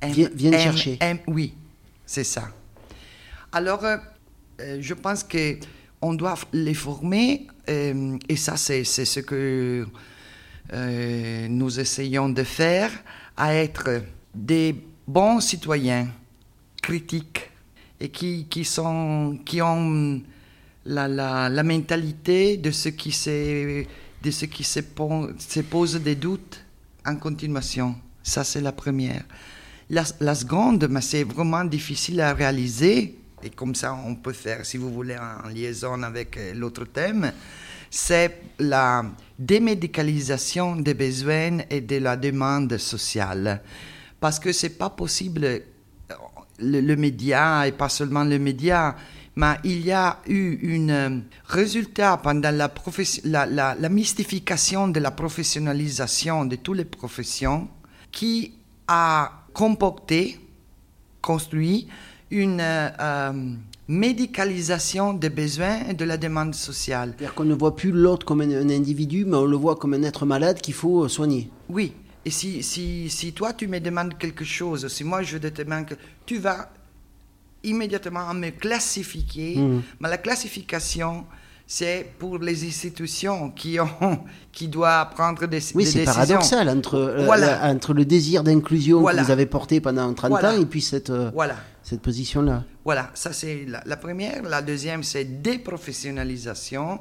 aiment. 0.00 0.12
Viennent- 0.12 0.32
viennent 0.34 0.54
aiment- 0.54 0.62
chercher. 0.62 0.96
aiment. 1.00 1.18
oui, 1.26 1.54
c'est 2.06 2.24
ça. 2.24 2.48
Alors, 3.52 3.84
euh, 3.84 3.98
euh, 4.62 4.78
je 4.80 4.94
pense 4.94 5.22
que 5.24 5.56
on 6.00 6.14
doit 6.14 6.34
les 6.54 6.74
former. 6.74 7.46
euh, 7.68 8.16
et 8.28 8.36
ça, 8.36 8.56
c'est 8.56 8.82
c'est 8.84 9.04
ce 9.04 9.20
que 9.20 9.86
euh, 10.72 11.48
nous 11.48 11.78
essayons 11.78 12.30
de 12.30 12.42
faire, 12.44 12.90
à 13.36 13.54
être 13.54 14.02
des 14.34 14.74
bons 15.06 15.38
citoyens 15.40 16.08
critiques 16.82 17.50
et 18.00 18.08
qui, 18.08 18.46
qui, 18.48 18.64
sont, 18.64 19.38
qui 19.44 19.60
ont 19.62 20.20
la, 20.84 21.08
la, 21.08 21.48
la 21.48 21.62
mentalité 21.62 22.56
de 22.56 22.70
ceux 22.70 22.90
qui, 22.90 23.12
se, 23.12 23.84
de 24.22 24.30
ceux 24.30 24.46
qui 24.46 24.64
se, 24.64 24.80
se 25.38 25.60
posent 25.60 26.00
des 26.00 26.14
doutes 26.14 26.64
en 27.06 27.16
continuation. 27.16 27.94
Ça, 28.22 28.44
c'est 28.44 28.60
la 28.60 28.72
première. 28.72 29.24
La, 29.90 30.04
la 30.20 30.34
seconde, 30.34 30.86
mais 30.88 31.00
c'est 31.00 31.24
vraiment 31.24 31.64
difficile 31.64 32.20
à 32.20 32.32
réaliser, 32.32 33.18
et 33.42 33.50
comme 33.50 33.74
ça 33.74 33.94
on 33.94 34.14
peut 34.14 34.32
faire, 34.32 34.64
si 34.64 34.76
vous 34.76 34.92
voulez, 34.92 35.16
en 35.18 35.48
liaison 35.48 36.02
avec 36.02 36.36
euh, 36.36 36.54
l'autre 36.54 36.84
thème, 36.84 37.32
c'est 37.90 38.40
la 38.58 39.04
démédicalisation 39.38 40.76
des 40.76 40.94
besoins 40.94 41.58
et 41.68 41.80
de 41.80 41.96
la 41.96 42.16
demande 42.16 42.78
sociale. 42.78 43.60
Parce 44.18 44.38
que 44.38 44.52
c'est 44.52 44.78
pas 44.78 44.88
possible, 44.88 45.44
euh, 45.44 45.58
le 46.60 46.94
média, 46.94 47.66
et 47.66 47.72
pas 47.72 47.88
seulement 47.88 48.24
le 48.24 48.38
média, 48.38 48.96
mais 49.36 49.54
il 49.64 49.80
y 49.86 49.92
a 49.92 50.18
eu 50.28 50.90
un 50.90 51.20
résultat 51.46 52.18
pendant 52.22 52.50
la, 52.50 52.70
la, 53.24 53.46
la- 53.46 53.74
la 53.74 53.88
mystification 53.88 54.88
de 54.88 55.00
la 55.00 55.10
professionnalisation 55.10 56.44
de 56.44 56.56
toutes 56.56 56.76
les 56.78 56.84
professions 56.84 57.68
qui 58.10 58.52
a 58.88 59.32
comporté, 59.54 60.38
construit 61.20 61.88
une 62.30 62.60
euh, 62.60 62.88
euh, 63.00 63.32
médicalisation 63.88 65.14
des 65.14 65.30
besoins 65.30 65.80
et 65.88 65.94
de 65.94 66.04
la 66.04 66.16
demande 66.16 66.54
sociale. 66.54 67.10
C'est-à-dire 67.16 67.34
qu'on 67.34 67.44
ne 67.44 67.54
voit 67.54 67.74
plus 67.76 67.90
l'autre 67.92 68.26
comme 68.26 68.40
un, 68.42 68.50
un 68.50 68.70
individu, 68.70 69.24
mais 69.24 69.36
on 69.36 69.44
le 69.46 69.56
voit 69.56 69.76
comme 69.76 69.94
un 69.94 70.02
être 70.02 70.26
malade 70.26 70.60
qu'il 70.60 70.74
faut 70.74 71.04
euh, 71.04 71.08
soigner. 71.08 71.50
Oui, 71.68 71.92
et 72.24 72.30
si, 72.30 72.62
si, 72.62 73.08
si 73.10 73.32
toi 73.32 73.52
tu 73.52 73.66
me 73.68 73.80
demandes 73.80 74.16
quelque 74.18 74.44
chose, 74.44 74.88
si 74.88 75.04
moi 75.04 75.22
je 75.22 75.38
te 75.38 75.62
demande 75.62 75.86
que 75.86 75.94
tu 76.26 76.38
vas 76.38 76.70
immédiatement 77.64 78.32
me 78.34 78.50
classifier, 78.50 79.56
Mhm. 79.56 79.82
mais 80.00 80.08
la 80.08 80.18
classification, 80.18 81.24
c'est 81.66 82.06
pour 82.18 82.38
les 82.38 82.64
institutions 82.66 83.50
qui, 83.50 83.78
ont, 83.80 84.24
qui 84.50 84.68
doivent 84.68 85.10
prendre 85.10 85.46
des, 85.46 85.60
Oui, 85.74 85.84
des 85.84 85.90
c'est 85.90 85.98
décisions. 86.00 86.12
paradoxal 86.12 86.68
entre, 86.68 86.94
euh, 86.96 87.24
Voilà. 87.24 87.64
entre 87.70 87.94
le 87.94 88.04
désir 88.04 88.42
d'inclusion 88.42 89.00
Voilà. 89.00 89.22
que 89.22 89.26
vous 89.26 89.32
avez 89.32 89.46
porté 89.46 89.80
pendant 89.80 90.12
30 90.12 90.30
Voilà. 90.30 90.54
ans 90.54 90.60
et 90.60 90.66
puis 90.66 90.80
cette, 90.82 91.10
euh, 91.10 91.30
cette 91.82 92.02
position-là. 92.02 92.64
Voilà, 92.84 93.10
ça 93.14 93.32
c'est 93.32 93.64
la, 93.66 93.82
la 93.86 93.96
première. 93.96 94.42
La 94.42 94.60
deuxième, 94.60 95.02
c'est 95.04 95.40
déprofessionnalisation. 95.42 97.00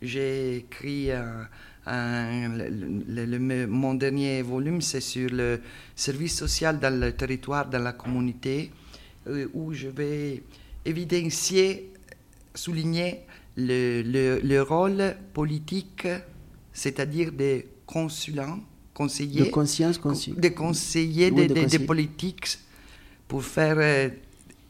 J'ai 0.00 0.56
écrit 0.56 1.10
euh, 1.10 1.42
un- 1.86 2.48
le- 2.48 3.26
le- 3.26 3.38
le- 3.38 3.66
mon 3.66 3.94
dernier 3.94 4.42
volume, 4.42 4.80
c'est 4.80 5.00
sur 5.00 5.28
le 5.30 5.60
service 5.94 6.36
social 6.36 6.78
dans 6.78 6.94
le 6.98 7.12
territoire, 7.12 7.66
dans 7.68 7.78
la 7.82 7.92
communauté, 7.92 8.70
où 9.54 9.72
je 9.72 9.88
vais 9.88 10.42
évidencier, 10.84 11.92
souligner 12.54 13.20
le, 13.56 14.02
le- 14.02 14.40
le 14.42 14.62
rôle 14.62 15.14
politique, 15.34 16.06
c'est-à-dire 16.72 17.32
des 17.32 17.66
consulants, 17.86 18.60
conseillers, 18.94 19.44
De 19.46 19.50
conscience, 19.50 19.98
consci- 19.98 20.34
des 20.38 20.52
conseillers 20.52 21.30
Oui, 21.30 21.46
des- 21.46 21.66
de 21.66 21.78
politiques 21.78 22.58
pour 23.26 23.42
faire... 23.44 23.76
euh, 23.78 24.08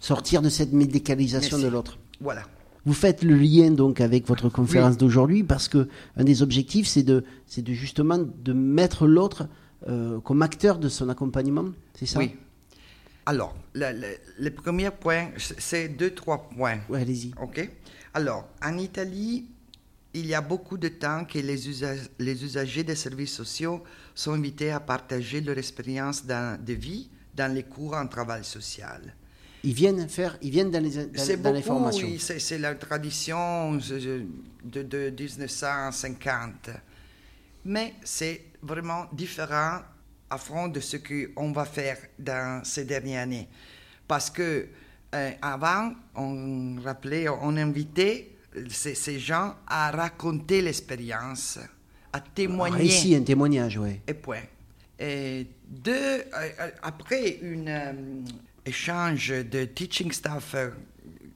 sortir 0.00 0.42
de 0.42 0.48
cette 0.48 0.72
médicalisation 0.72 1.56
Merci. 1.58 1.64
de 1.70 1.72
l'autre. 1.72 1.98
voilà. 2.20 2.42
Vous 2.86 2.94
faites 2.94 3.22
le 3.24 3.34
lien 3.34 3.70
donc 3.72 4.00
avec 4.00 4.26
votre 4.26 4.48
conférence 4.48 4.96
d'aujourd'hui 4.96 5.42
parce 5.42 5.68
que 5.68 5.88
un 6.16 6.24
des 6.24 6.40
objectifs 6.42 6.86
c'est 6.86 7.02
de 7.02 7.24
c'est 7.46 7.60
de 7.60 7.72
justement 7.74 8.16
de 8.18 8.52
mettre 8.54 9.06
l'autre 9.06 9.48
euh, 9.88 10.20
comme 10.20 10.40
acteur 10.40 10.78
de 10.78 10.88
son 10.88 11.08
accompagnement, 11.10 11.66
c'est 11.94 12.06
ça? 12.06 12.18
Oui. 12.20 12.30
Alors, 13.28 13.54
le, 13.74 13.92
le- 13.92 14.16
le 14.38 14.50
premier 14.50 14.90
point, 14.90 15.28
c'est 15.58 15.88
deux, 15.88 16.12
trois 16.14 16.48
points. 16.48 16.78
Ouais, 16.88 17.02
allez-y. 17.02 17.32
OK? 17.42 17.60
Alors, 18.14 18.48
en 18.62 18.78
Italie, 18.78 19.44
il 20.14 20.26
y 20.26 20.34
a 20.34 20.40
beaucoup 20.40 20.78
de 20.78 20.88
temps 20.88 21.26
que 21.26 21.38
les, 21.38 21.68
usa- 21.68 22.08
les 22.18 22.42
usagers 22.42 22.84
des 22.84 22.94
services 22.96 23.34
sociaux 23.34 23.84
sont 24.14 24.32
invités 24.32 24.70
à 24.70 24.80
partager 24.80 25.42
leur 25.42 25.58
expérience 25.58 26.24
de 26.24 26.72
vie 26.72 27.10
dans 27.34 27.52
les 27.54 27.64
cours 27.64 27.94
en 27.94 28.06
travail 28.06 28.44
social. 28.44 29.14
Ils 29.62 29.74
viennent 29.74 30.08
faire, 30.08 30.38
ils 30.40 30.50
viennent 30.50 30.70
dans 30.70 30.82
les 30.82 31.36
dans, 31.36 31.52
les 31.52 31.62
formations. 31.62 32.06
oui, 32.08 32.18
c'est 32.18 32.58
la 32.58 32.74
tradition 32.76 33.74
de 33.74 35.10
1950. 35.10 36.70
Mais 37.66 37.94
c'est 38.04 38.44
vraiment 38.62 39.06
différent 39.12 39.80
à 40.30 40.38
fond 40.38 40.68
de 40.68 40.80
ce 40.80 40.96
qu'on 40.96 41.52
va 41.52 41.64
faire 41.64 41.98
dans 42.18 42.62
ces 42.64 42.84
dernières 42.84 43.22
années. 43.22 43.48
Parce 44.06 44.30
que 44.30 44.68
euh, 45.14 45.30
avant, 45.40 45.92
on 46.14 46.76
rappelait, 46.82 47.28
on 47.28 47.56
invitait 47.56 48.30
ces, 48.68 48.94
ces 48.94 49.18
gens 49.18 49.54
à 49.66 49.90
raconter 49.90 50.60
l'expérience, 50.60 51.58
à 52.12 52.20
témoigner. 52.20 52.84
Ici 52.84 53.14
un 53.14 53.22
témoignage, 53.22 53.78
ouais. 53.78 54.02
Et 54.06 54.14
point. 54.14 54.42
Et 54.98 55.46
deux, 55.66 55.92
euh, 55.92 56.22
euh, 56.34 56.70
après 56.82 57.40
un 57.42 57.94
échange 58.66 59.28
de 59.28 59.64
teaching 59.64 60.12
staff, 60.12 60.54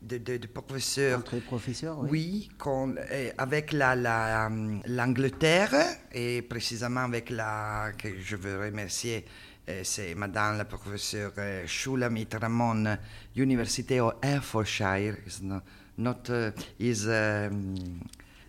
de, 0.02 0.18
de, 0.18 0.37
de 0.37 0.47
professeurs, 0.49 1.18
Entre 1.21 1.37
les 1.37 1.40
professeurs, 1.42 1.99
ouais. 2.00 2.09
oui, 2.11 2.49
euh, 2.66 3.30
avec 3.38 3.73
la- 3.73 3.94
la, 3.97 4.47
euh, 4.50 4.78
l'Angleterre 4.87 5.75
et 6.12 6.42
précisément 6.42 7.00
avec 7.04 7.30
la 7.30 7.92
que 7.97 8.09
je 8.21 8.37
veux 8.37 8.59
remercier, 8.59 9.25
euh, 9.68 9.82
c'est 9.85 10.14
Madame 10.16 10.59
la 10.59 10.64
professeure 10.64 11.32
euh, 11.38 11.64
Shulamit 11.66 12.26
Ramon, 12.40 12.97
Université 13.37 14.00
au 14.00 14.12
Hertfordshire. 14.21 15.16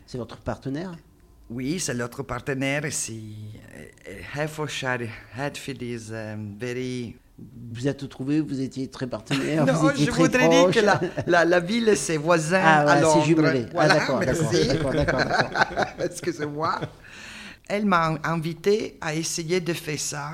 C'est 0.05 0.17
votre 0.17 0.37
partenaire? 0.37 0.95
Oui, 1.49 1.79
c'est 1.79 1.93
l'autre 1.93 2.23
partenaire. 2.23 2.83
Euh, 2.83 4.21
Hertfordshire, 4.35 5.07
Hatfield 5.37 5.81
is 5.81 6.11
um, 6.11 6.55
very 6.57 7.15
Vous 7.73 7.87
êtes 7.87 8.07
trouvé, 8.07 8.39
vous 8.41 8.61
étiez 8.61 8.87
très 8.89 9.07
partenaire, 9.07 9.65
non, 9.67 9.73
vous 9.73 9.89
étiez 9.89 10.05
je 10.05 10.11
très 10.11 10.21
voudrais 10.21 10.45
proche. 10.47 10.71
dire 10.73 10.81
que 10.81 10.85
la, 10.85 11.01
la, 11.25 11.45
la 11.45 11.59
ville, 11.59 11.93
c'est 11.95 12.17
voisin 12.17 12.61
Ah, 12.63 12.79
à 12.79 12.83
voilà, 12.83 13.01
Londres. 13.01 13.19
c'est 13.21 13.27
jumelé. 13.27 13.65
Voilà, 13.73 13.93
ah, 13.95 13.99
d'accord, 13.99 14.19
d'accord, 14.19 14.43
merci. 14.51 14.67
d'accord, 14.67 14.93
d'accord, 14.93 15.19
d'accord. 15.19 15.85
Excusez-moi. 16.05 16.79
Elle 17.67 17.85
m'a 17.85 18.15
invité 18.23 18.97
à 19.01 19.15
essayer 19.15 19.59
de 19.61 19.73
faire 19.73 19.99
ça 19.99 20.29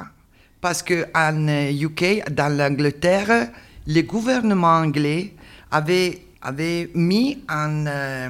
parce 0.59 0.83
que 0.83 1.05
en 1.15 1.47
UK, 1.47 2.29
dans 2.31 2.51
l'Angleterre, 2.55 3.49
le 3.87 4.01
gouvernement 4.01 4.67
anglais 4.79 5.33
avait, 5.71 6.25
avait 6.41 6.89
mis 6.93 7.41
en, 7.49 7.85
euh, 7.87 8.29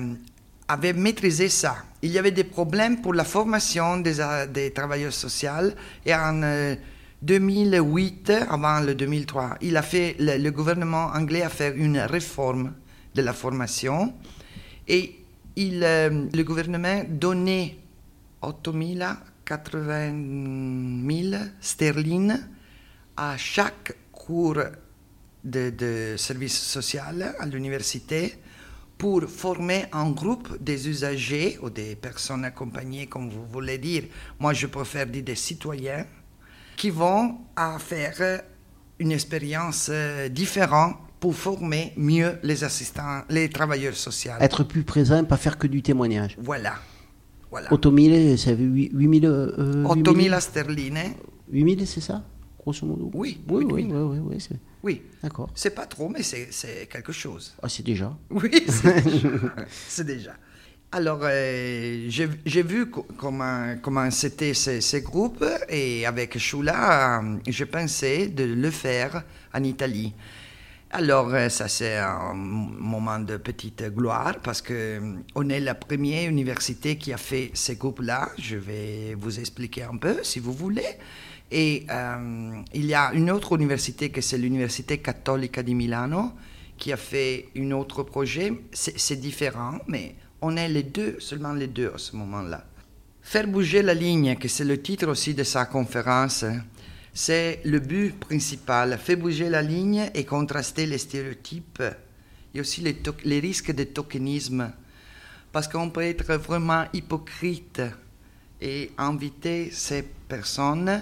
avait 0.67 0.93
maîtrisé 0.93 1.49
ça. 1.49 1.77
Il 2.03 2.11
y 2.11 2.19
avait 2.19 2.31
des 2.31 2.43
problèmes 2.43 3.01
pour 3.01 3.13
la 3.15 3.23
formation 3.23 3.97
des, 3.97 4.19
euh, 4.21 4.45
des 4.45 4.71
travailleurs 4.71 5.11
sociaux 5.13 5.71
et 6.05 6.13
en 6.13 6.43
euh, 6.43 6.75
2008, 7.21 8.31
avant 8.49 8.79
le 8.79 8.95
2003, 8.95 9.57
il 9.61 9.75
a 9.75 9.81
fait, 9.81 10.15
le, 10.19 10.49
gouvernement 10.51 11.07
anglais 11.13 11.41
a 11.41 11.49
fait 11.49 11.75
une 11.75 11.97
réforme 11.99 12.73
de 13.13 13.21
la 13.21 13.33
formation 13.33 14.13
et 14.88 15.19
il, 15.57 15.83
euh, 15.83 16.27
le 16.33 16.43
gouvernement 16.43 17.03
donnait 17.09 17.77
8080 18.41 20.11
000 21.09 21.43
sterling 21.59 22.33
à 23.17 23.35
chaque 23.35 23.97
cours 24.13 24.63
de, 25.43 25.69
de 25.71 26.15
service 26.17 26.57
social 26.57 27.35
à 27.38 27.45
l'université 27.45 28.35
pour 28.97 29.23
former 29.23 29.85
un 29.91 30.11
groupe 30.11 30.61
des 30.61 30.88
usagers 30.88 31.57
ou 31.61 31.69
des 31.69 31.95
personnes 31.95 32.45
accompagnées, 32.45 33.07
comme 33.07 33.29
vous 33.29 33.45
voulez 33.45 33.77
dire. 33.77 34.03
Moi, 34.39 34.53
je 34.53 34.67
préfère 34.67 35.07
dire 35.07 35.23
des 35.23 35.35
citoyens 35.35 36.05
qui 36.79 36.89
vont 36.91 37.39
à 37.57 37.77
faire 37.77 38.41
une 39.00 39.12
expérience 39.12 39.89
euh, 39.91 40.29
différente 40.29 40.95
pour 41.19 41.36
former 41.36 41.91
mieux 41.98 42.39
les 42.41 42.63
assistants, 42.63 43.24
les 43.29 43.50
travailleurs 43.50 43.95
sociaux. 43.95 44.31
Être 44.39 44.63
plus 44.63 44.83
présent, 44.83 45.25
pas 45.25 45.36
faire 45.36 45.57
que 45.57 45.67
du 45.67 45.81
témoignage. 45.81 46.38
Voilà. 46.39 46.75
voilà. 47.51 47.67
8000, 47.69 48.39
c'est 48.39 48.55
8000 48.55 49.25
euh, 49.25 49.93
8000 49.93 50.38
sterline. 50.39 51.00
8000, 51.51 51.86
c'est 51.86 52.00
ça 52.00 52.24
Grosso 52.57 52.86
modo? 52.86 53.12
Oui, 53.13 53.41
oui, 53.50 53.65
oui, 53.65 53.74
oui. 53.74 53.91
oui. 53.91 54.19
oui, 54.21 54.38
oui, 54.50 54.57
oui. 54.83 55.01
D'accord. 55.21 55.50
C'est 55.55 55.75
pas 55.75 55.86
trop, 55.86 56.07
mais 56.07 56.24
c'est 56.24 56.88
quelque 56.89 57.12
chose. 57.12 57.55
Ah, 57.62 57.67
c'est 57.67 57.83
déjà? 57.83 58.17
Oui, 58.29 58.51
c'est 58.69 59.03
déjà. 59.03 59.29
c'est 59.88 60.05
déjà. 60.05 60.33
Alors, 60.91 61.19
euh, 61.22 62.08
j'ai 62.10 62.63
vu 62.63 62.89
co- 62.89 63.05
comment, 63.15 64.10
c'était 64.10 64.55
ces, 64.55 65.01
groupes 65.01 65.46
et 65.69 66.05
avec 66.08 66.38
Shula, 66.39 67.22
euh, 67.22 67.38
je 67.48 67.63
pensais 67.65 68.27
de 68.27 68.43
le 68.43 68.72
faire 68.72 69.24
en 69.53 69.63
Italie. 69.63 70.13
Alors, 70.91 71.31
euh, 71.34 71.50
ça 71.50 71.67
c'est 71.67 71.98
un 71.98 72.34
moment 72.34 73.19
de 73.19 73.38
petite 73.38 73.84
gloire 73.93 74.38
parce 74.41 74.63
que 74.63 75.00
on 75.36 75.48
est 75.50 75.60
la 75.60 75.75
première 75.75 76.27
université 76.29 76.98
qui 76.98 77.13
a 77.13 77.17
fait 77.17 77.51
ces 77.53 77.75
groupes-là. 77.75 78.29
Je 78.39 78.55
vais 78.58 79.15
vous 79.15 79.39
expliquer 79.39 79.84
un 79.84 79.98
peu 79.98 80.24
si 80.24 80.39
vous 80.39 80.53
voulez. 80.53 80.98
Et 81.51 81.86
il 82.74 82.86
y 82.86 82.93
a 82.96 83.12
une 83.13 83.29
autre 83.31 83.55
université 83.55 84.10
que 84.10 84.22
c'est 84.22 84.38
l'Université 84.38 85.00
cattolica 85.00 85.62
di 85.63 85.75
Milano 85.75 86.31
qui 86.77 86.91
a 86.93 86.98
fait 86.98 87.50
un 87.58 87.72
autre 87.72 88.03
projet. 88.03 88.53
C'est 88.74 89.19
différent, 89.19 89.79
mais 89.88 90.15
on 90.41 90.55
est 90.58 90.69
les 90.69 90.84
deux, 90.84 91.19
seulement 91.19 91.53
les 91.53 91.67
deux 91.67 91.91
à 91.93 91.98
ce 91.98 92.15
moment-là. 92.15 92.65
Faire 93.22 93.48
bouger 93.48 93.81
la 93.81 93.93
ligne, 93.93 94.36
que 94.36 94.48
c'est 94.48 94.63
le 94.63 94.81
titre 94.81 95.08
aussi 95.08 95.34
de 95.34 95.43
sa 95.43 95.65
conférence, 95.65 96.46
c'est 97.13 97.62
le 97.65 97.79
but 97.79 98.17
principal. 98.17 98.98
Faire 98.98 99.17
bouger 99.17 99.50
la 99.50 99.62
ligne 99.62 100.10
et 100.13 100.24
contraster 100.24 100.86
les 100.86 100.98
stéréotypes 100.98 101.84
et 102.53 102.62
aussi 102.62 102.81
les, 102.81 103.39
risques 103.39 103.74
de 103.74 103.84
tokenisme. 103.84 104.72
Parce 105.51 105.67
qu'on 105.67 105.89
peut 105.89 106.03
être 106.03 106.34
vraiment 106.36 106.86
hypocrite 106.93 107.81
et 108.62 108.91
inviter 108.98 109.69
ces 109.72 110.03
personnes 110.03 111.01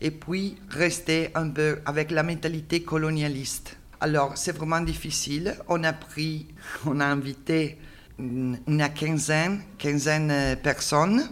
et 0.00 0.10
puis 0.10 0.56
rester 0.68 1.30
un 1.34 1.48
peu 1.48 1.78
avec 1.86 2.10
la 2.10 2.22
mentalité 2.22 2.82
colonialiste. 2.82 3.76
Alors, 4.00 4.36
c'est 4.36 4.52
vraiment 4.52 4.80
difficile. 4.80 5.56
On 5.68 5.82
a 5.84 5.92
pris, 5.92 6.48
on 6.86 7.00
a 7.00 7.06
invité 7.06 7.78
une 8.18 8.58
quinzaine, 8.94 9.62
quinzaine 9.78 10.28
de 10.28 10.54
personnes, 10.56 11.28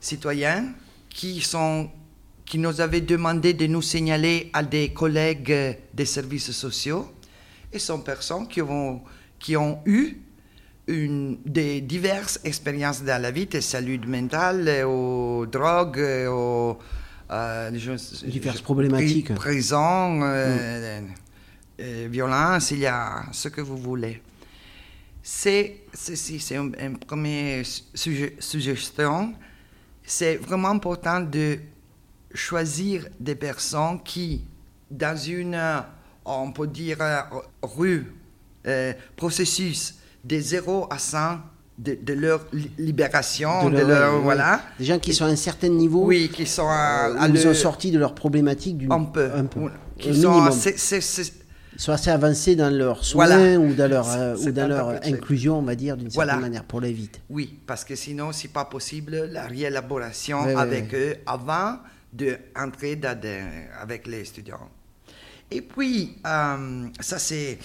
citoyens, 0.00 0.72
qui, 1.10 1.40
sont, 1.40 1.90
qui 2.44 2.58
nous 2.58 2.80
avaient 2.80 3.00
demandé 3.00 3.52
de 3.54 3.66
nous 3.66 3.82
signaler 3.82 4.50
à 4.52 4.62
des 4.62 4.90
collègues 4.92 5.78
des 5.92 6.04
services 6.06 6.50
sociaux. 6.52 7.10
Et 7.72 7.78
sont 7.78 8.00
personnes 8.00 8.46
qui 8.48 8.62
ont, 8.62 9.02
qui 9.38 9.56
ont 9.56 9.80
eu 9.84 10.16
une, 10.86 11.38
des 11.44 11.80
diverses 11.80 12.38
expériences 12.44 13.02
dans 13.02 13.20
la 13.20 13.30
vie, 13.30 13.46
de 13.46 13.60
salut 13.60 13.98
mental, 14.06 14.84
aux 14.86 15.44
drogues, 15.46 15.98
aux 16.28 16.78
euh, 17.30 17.70
je- 17.74 18.26
Diverses 18.28 18.58
je- 18.58 18.62
problématiques. 18.62 19.30
pri- 19.30 19.34
Prison, 19.34 20.20
euh, 20.22 21.00
euh, 21.80 22.08
violence, 22.10 22.70
il 22.70 22.80
y 22.80 22.86
a 22.86 23.24
ce 23.32 23.48
que 23.48 23.60
vous 23.60 23.76
voulez. 23.78 24.20
C'est 25.26 25.76
ceci, 25.94 26.38
c'est 26.38 26.56
une, 26.56 26.76
une 26.78 26.98
première 26.98 27.64
suggestion. 28.38 29.32
C'est 30.04 30.36
vraiment 30.36 30.68
important 30.68 31.20
de 31.20 31.58
choisir 32.34 33.06
des 33.18 33.34
personnes 33.34 34.02
qui, 34.04 34.42
dans 34.90 35.16
une, 35.16 35.54
euh, 35.54 35.80
on 36.26 36.52
peut 36.52 36.66
dire, 36.66 36.98
euh, 37.00 37.20
rue, 37.62 38.12
euh, 38.66 38.92
processus 39.16 39.94
de 40.22 40.38
0 40.38 40.88
à 40.90 40.98
100 40.98 41.38
de, 41.78 41.96
de 42.00 42.12
leur 42.12 42.44
li- 42.52 42.70
libération, 42.76 43.70
de, 43.70 43.78
leur- 43.78 43.88
leur, 44.12 44.20
voilà. 44.20 44.60
Des 44.78 44.84
gens 44.84 44.98
qui 44.98 45.14
sont 45.14 45.24
à 45.24 45.28
un 45.28 45.36
certain 45.36 45.68
niveau. 45.70 46.04
Oui, 46.04 46.28
qui 46.32 46.44
sont 46.44 46.68
à, 46.68 47.08
ils 47.28 47.32
le- 47.32 47.48
ont 47.48 47.54
sorti 47.54 47.90
de 47.90 47.98
leurs 47.98 48.14
problématiques 48.14 48.76
d'une- 48.76 48.92
un 48.92 49.04
peu, 49.04 49.30
Un 49.34 49.46
peu. 49.46 49.60
qui 49.98 50.14
sont 50.20 50.30
minimum. 50.32 50.52
Sont 51.76 51.92
assez 51.92 52.10
avancés 52.10 52.56
dans 52.56 52.70
leur 52.70 53.04
soin 53.04 53.26
Voilà. 53.26 53.58
ou 53.58 53.74
dans 53.74 53.88
leur, 53.90 54.08
euh, 54.10 54.36
ou 54.36 54.50
dans 54.52 54.68
leur 54.68 54.88
inclusion, 55.04 55.58
on 55.58 55.62
va 55.62 55.74
dire, 55.74 55.96
d'une 55.96 56.10
certaine 56.10 56.28
Voilà. 56.28 56.40
manière, 56.40 56.64
pour 56.64 56.80
les 56.80 56.92
vite. 56.92 57.20
Oui, 57.30 57.58
parce 57.66 57.84
que 57.84 57.94
sinon, 57.96 58.32
c'est 58.32 58.48
pas 58.52 58.64
possible 58.64 59.28
la 59.32 59.44
réélaboration 59.46 60.40
avec 60.56 60.94
eux 60.94 61.16
avant 61.26 61.78
d'entrer 62.12 62.96
des- 62.96 63.42
avec 63.80 64.06
les 64.06 64.20
étudiants. 64.20 64.68
Et 65.50 65.60
puis, 65.62 66.16
euh, 66.26 66.86
ça 67.00 67.18
c'est... 67.18 67.58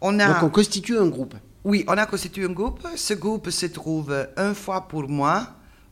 On 0.00 0.18
a, 0.18 0.26
Donc 0.34 0.42
on 0.42 0.48
constitue 0.50 0.98
un 0.98 1.06
groupe. 1.06 1.34
Oui, 1.64 1.84
on 1.86 1.92
a 1.96 2.06
constitué 2.06 2.44
un 2.44 2.50
groupe. 2.52 2.80
Ce 2.96 3.14
groupe 3.14 3.48
se 3.50 3.66
trouve 3.66 4.12
une 4.36 4.54
fois 4.54 4.88
pour 4.88 5.08
mois, 5.08 5.46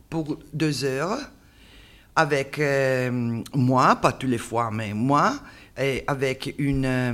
pour 0.09 0.37
deux 0.53 0.83
heures, 0.83 1.17
avec 2.13 2.59
euh, 2.59 3.41
moi, 3.55 3.95
pas 3.95 4.11
tous 4.11 4.27
les 4.27 4.37
fois, 4.37 4.69
mais 4.71 4.93
moi, 4.93 5.35
et 5.77 6.03
avec 6.07 6.55
une, 6.57 6.85
euh, 6.85 7.11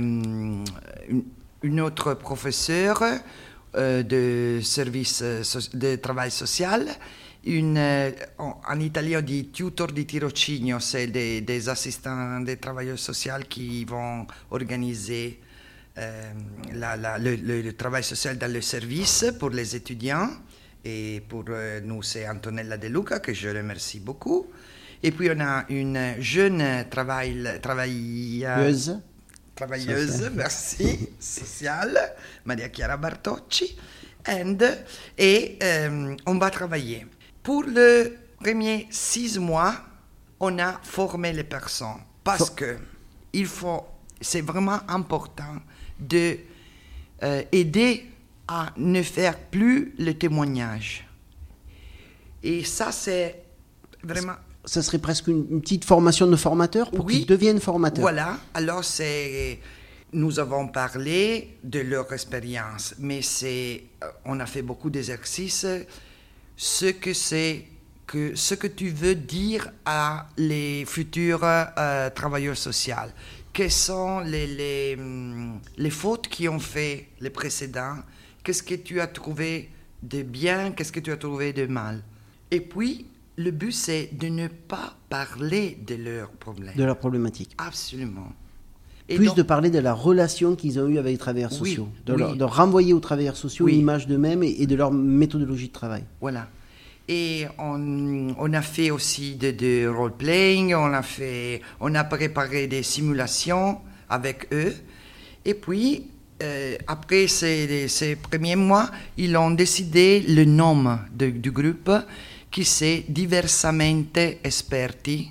une, 1.08 1.24
une 1.62 1.80
autre 1.80 2.14
professeure 2.14 3.02
euh, 3.76 4.02
de 4.02 4.60
service 4.62 5.20
euh, 5.22 5.42
de 5.74 5.96
travail 5.96 6.30
social. 6.30 6.86
Une, 7.44 7.78
euh, 7.78 8.10
en, 8.38 8.60
en 8.68 8.80
italien, 8.80 9.20
on 9.20 9.22
dit 9.22 9.48
tutor 9.50 9.88
di 9.92 10.04
tirocinio, 10.04 10.80
c'est 10.80 11.06
des, 11.06 11.68
assistants 11.68 12.40
des 12.40 12.56
travailleurs 12.56 12.98
sociaux 12.98 13.32
qui 13.48 13.84
vont 13.84 14.26
organiser 14.50 15.38
euh, 15.96 16.32
la- 16.74 17.18
le, 17.18 17.36
le- 17.36 17.72
travail 17.72 18.02
social 18.04 18.36
dans 18.38 18.52
le 18.52 18.60
service 18.60 19.26
pour 19.38 19.50
les 19.50 19.74
étudiants. 19.76 20.30
Et 20.84 21.22
pour 21.28 21.44
euh, 21.48 21.80
nous, 21.80 22.02
c'est 22.02 22.28
Antonella 22.28 22.76
De 22.76 22.88
Luca, 22.88 23.18
que 23.20 23.32
je 23.32 23.48
remercie 23.48 24.00
beaucoup. 24.00 24.46
Et 25.02 25.10
puis, 25.12 25.30
on 25.34 25.40
a 25.40 25.64
une 25.68 26.14
jeune 26.18 26.88
travail, 26.90 27.60
travailleuse, 27.62 29.00
travailleuse 29.54 30.30
merci, 30.34 31.10
sociale, 31.20 32.14
Maria 32.44 32.68
Chiara 32.68 32.96
Bartocci. 32.96 33.76
And, 34.26 34.58
et 35.16 35.58
euh, 35.62 36.16
on 36.26 36.34
va 36.38 36.50
travailler. 36.50 37.06
Pour 37.42 37.62
le 37.62 38.16
premier 38.40 38.86
six 38.90 39.38
mois, 39.38 39.74
on 40.40 40.58
a 40.58 40.80
formé 40.82 41.32
les 41.32 41.44
personnes 41.44 42.02
parce 42.22 42.50
que 42.50 42.76
il 43.32 43.46
faut, 43.46 43.86
c'est 44.20 44.42
vraiment 44.42 44.80
important 44.88 45.56
de 45.98 46.38
euh, 47.22 47.42
aider 47.52 48.06
à 48.46 48.72
ne 48.76 49.02
faire 49.02 49.38
plus 49.38 49.94
le 49.98 50.14
témoignage. 50.14 51.06
Et 52.42 52.64
ça, 52.64 52.92
c'est 52.92 53.42
vraiment 54.02 54.36
Ça 54.68 54.82
serait 54.82 54.98
presque 54.98 55.28
une, 55.28 55.46
une 55.50 55.60
petite 55.62 55.84
formation 55.86 56.26
de 56.26 56.36
formateur 56.36 56.90
pour 56.90 57.06
Oui. 57.06 57.18
qu'ils 57.18 57.26
deviennent 57.26 57.60
formateurs. 57.60 58.02
Voilà, 58.02 58.38
alors 58.54 58.84
c'est. 58.84 59.58
Nous 60.12 60.38
avons 60.38 60.68
parlé 60.68 61.56
de 61.64 61.80
leur 61.80 62.10
expérience, 62.12 62.94
mais 62.98 63.20
c'est. 63.22 63.84
euh, 64.04 64.06
On 64.26 64.38
a 64.40 64.46
fait 64.46 64.62
beaucoup 64.62 64.90
d'exercices. 64.90 65.66
Ce 66.56 66.86
que 66.86 67.12
c'est 67.14 67.64
que 68.06 68.34
ce 68.34 68.54
que 68.54 68.66
tu 68.66 68.88
veux 68.90 69.14
dire 69.14 69.70
à 69.84 70.26
les 70.36 70.84
futurs 70.86 71.40
euh, 71.44 72.10
travailleurs 72.10 72.56
sociaux. 72.56 72.94
Quelles 73.52 73.70
sont 73.72 74.20
les, 74.20 74.46
les, 74.46 74.96
hum, 74.98 75.60
les 75.76 75.90
fautes 75.90 76.28
qui 76.28 76.48
ont 76.48 76.60
fait 76.60 77.08
les 77.20 77.30
précédents? 77.30 77.96
Qu'est-ce 78.44 78.62
que 78.62 78.74
tu 78.76 79.00
as 79.00 79.06
trouvé 79.08 79.70
de 80.02 80.22
bien? 80.22 80.72
Qu'est-ce 80.72 80.92
que 80.92 81.00
tu 81.00 81.10
as 81.12 81.16
trouvé 81.16 81.52
de 81.52 81.66
mal? 81.66 82.02
Et 82.50 82.60
puis, 82.60 83.06
le 83.38 83.50
but, 83.52 83.72
c'est 83.72 84.10
de 84.12 84.26
ne 84.28 84.48
pas 84.48 84.96
parler 85.08 85.78
de 85.86 85.94
leurs 85.94 86.30
problèmes. 86.30 86.74
De 86.76 86.84
leur 86.84 86.98
problématique. 86.98 87.52
Absolument. 87.56 88.32
Et 89.08 89.16
Plus 89.16 89.26
donc- 89.28 89.36
de 89.36 89.42
parler 89.42 89.70
de 89.70 89.78
la 89.78 89.94
relation 89.94 90.54
qu'ils 90.54 90.78
ont 90.78 90.86
eue 90.88 90.98
avec 90.98 91.12
les 91.12 91.18
travailleurs 91.18 91.52
Oui, 91.52 91.70
sociaux. 91.70 91.88
De, 92.04 92.12
oui. 92.12 92.18
leur- 92.18 92.36
de 92.36 92.44
renvoyer 92.44 92.92
aux 92.92 93.00
travailleurs 93.00 93.36
sociaux 93.36 93.64
Oui. 93.66 93.72
une 93.74 93.80
image 93.80 94.06
d'eux-mêmes 94.06 94.42
et, 94.42 94.54
et 94.58 94.66
de 94.66 94.74
leur 94.74 94.90
méthodologie 94.92 95.68
de 95.68 95.72
travail. 95.72 96.04
Voilà. 96.20 96.48
Et 97.08 97.46
on, 97.58 98.34
on 98.38 98.52
a 98.52 98.60
fait 98.60 98.90
aussi 98.90 99.36
de, 99.36 99.50
de 99.52 99.86
role-playing, 99.88 100.74
on 100.74 100.92
a, 100.92 101.00
fait, 101.02 101.62
on 101.80 101.94
a 101.94 102.04
préparé 102.04 102.66
des 102.66 102.82
simulations 102.82 103.78
avec 104.10 104.48
eux. 104.52 104.74
Et 105.46 105.54
puis, 105.54 106.04
euh, 106.42 106.76
après 106.86 107.26
ces, 107.28 107.88
ces 107.88 108.14
premiers 108.16 108.56
mois, 108.56 108.90
ils 109.16 109.34
ont 109.38 109.52
décidé 109.52 110.20
le 110.28 110.44
nom 110.44 110.98
de- 111.16 111.30
du 111.30 111.50
groupe 111.50 111.90
qui 112.50 112.64
c'est 112.64 113.04
Diversamente 113.08 114.18
Esperti 114.44 115.30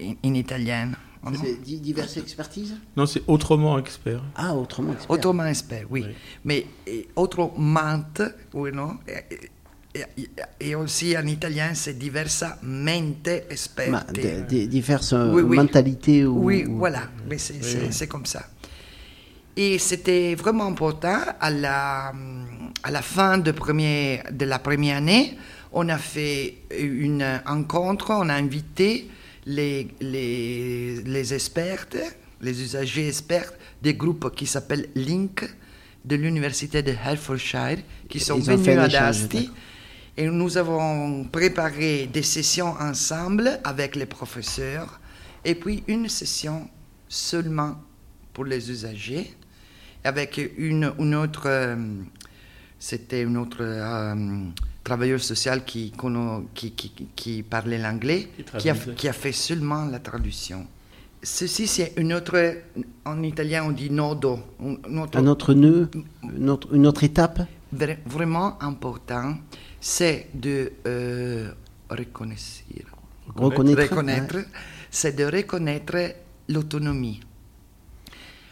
in, 0.00 0.14
in 0.24 0.34
italien. 0.34 0.92
C'est 1.40 1.62
di- 1.62 1.78
diverses 1.78 2.16
expertises 2.16 2.74
Non, 2.96 3.06
c'est 3.06 3.22
autrement 3.28 3.78
expert. 3.78 4.20
Ah, 4.34 4.54
autrement 4.56 4.92
expert. 4.92 5.10
Autrement 5.10 5.46
expert, 5.46 5.86
oui. 5.88 6.04
Oui. 6.08 6.14
Mais 6.44 6.66
eh, 6.84 7.06
autrement, 7.14 7.54
oui, 8.54 8.70
non 8.72 8.96
et, 9.06 10.00
et- 10.00 10.30
et 10.58 10.74
aussi 10.74 11.16
en 11.16 11.24
italien, 11.26 11.74
c'est 11.74 11.96
diversamente 11.96 13.28
esperte. 13.50 14.12
de- 14.14 14.44
de- 14.48 14.66
diverses 14.66 15.12
Oui, 15.12 15.42
oui. 15.42 15.56
mentalités 15.56 16.24
ou, 16.26 16.42
Oui, 16.44 16.64
ou- 16.66 16.78
voilà, 16.78 17.02
mais 17.28 17.38
c'est 17.38 18.08
comme 18.08 18.26
ça. 18.26 18.44
Et 19.56 19.78
c'était 19.78 20.34
vraiment 20.34 20.66
important. 20.66 21.18
À 21.38 21.50
la, 21.50 22.12
à 22.82 22.90
la 22.90 23.02
fin 23.02 23.38
de, 23.38 23.52
premier, 23.52 24.22
de 24.32 24.44
la 24.46 24.58
première 24.58 24.96
année, 24.96 25.36
on 25.72 25.88
a 25.88 25.98
fait 25.98 26.58
une 26.78 27.40
rencontre, 27.46 28.10
on 28.10 28.28
a 28.28 28.34
invité 28.34 29.08
les, 29.46 29.88
les, 30.00 31.02
les 31.02 31.34
experts, 31.34 31.86
les 32.40 32.62
usagers 32.62 33.08
experts 33.08 33.52
des 33.80 33.94
groupes 33.94 34.34
qui 34.34 34.46
s'appellent 34.46 34.88
Link 34.94 35.44
de 36.04 36.16
l'université 36.16 36.82
de 36.82 36.90
Hertfordshire, 36.90 37.78
qui 38.08 38.20
sont 38.20 38.38
Ils 38.38 38.44
venus 38.44 38.78
à 38.78 38.88
Dasti. 38.88 39.50
Et 40.16 40.26
nous 40.26 40.58
avons 40.58 41.24
préparé 41.24 42.06
des 42.12 42.22
sessions 42.22 42.74
ensemble 42.78 43.60
avec 43.64 43.96
les 43.96 44.06
professeurs 44.06 45.00
et 45.44 45.54
puis 45.54 45.82
une 45.88 46.08
session 46.08 46.68
seulement 47.08 47.76
pour 48.34 48.44
les 48.44 48.70
usagers 48.70 49.34
avec 50.04 50.40
une, 50.58 50.92
une 50.98 51.14
autre, 51.14 51.44
euh, 51.46 51.76
c'était 52.78 53.22
une 53.22 53.36
autre 53.36 53.58
euh, 53.60 54.14
travailleur 54.84 55.20
social 55.20 55.64
qui, 55.64 55.90
qu'on- 55.92 56.46
qui, 56.54 56.72
qui, 56.72 56.92
qui 57.14 57.42
parlait 57.42 57.78
l'anglais, 57.78 58.28
Qui 58.36 58.44
qui 58.58 58.68
a, 58.70 58.74
traduisait. 58.74 58.94
qui 58.96 59.08
a 59.08 59.12
fait 59.12 59.32
seulement 59.32 59.84
la 59.86 59.98
traduction. 60.00 60.66
Ceci, 61.22 61.68
c'est 61.68 61.92
une 61.98 62.12
autre, 62.14 62.36
en 63.04 63.22
italien 63.22 63.64
on 63.64 63.70
dit 63.72 63.90
nodo, 63.90 64.40
un 64.60 64.98
autre 64.98 65.18
Un 65.18 65.26
autre 65.28 65.54
nœud, 65.54 65.88
une 66.36 66.50
autre, 66.50 66.68
une 66.74 66.86
autre 66.86 67.04
étape? 67.04 67.42
Vra- 67.74 67.96
vraiment 68.06 68.60
important, 68.62 69.36
c'est 69.80 70.28
de 70.34 70.72
euh, 70.86 71.52
reconnaître, 71.88 72.42
Reconnaître. 73.36 73.82
reconnaître 73.82 74.36
ouais. 74.36 74.44
c'est 74.90 75.14
de 75.16 75.24
reconnaître 75.24 75.96
l'autonomie. 76.48 77.20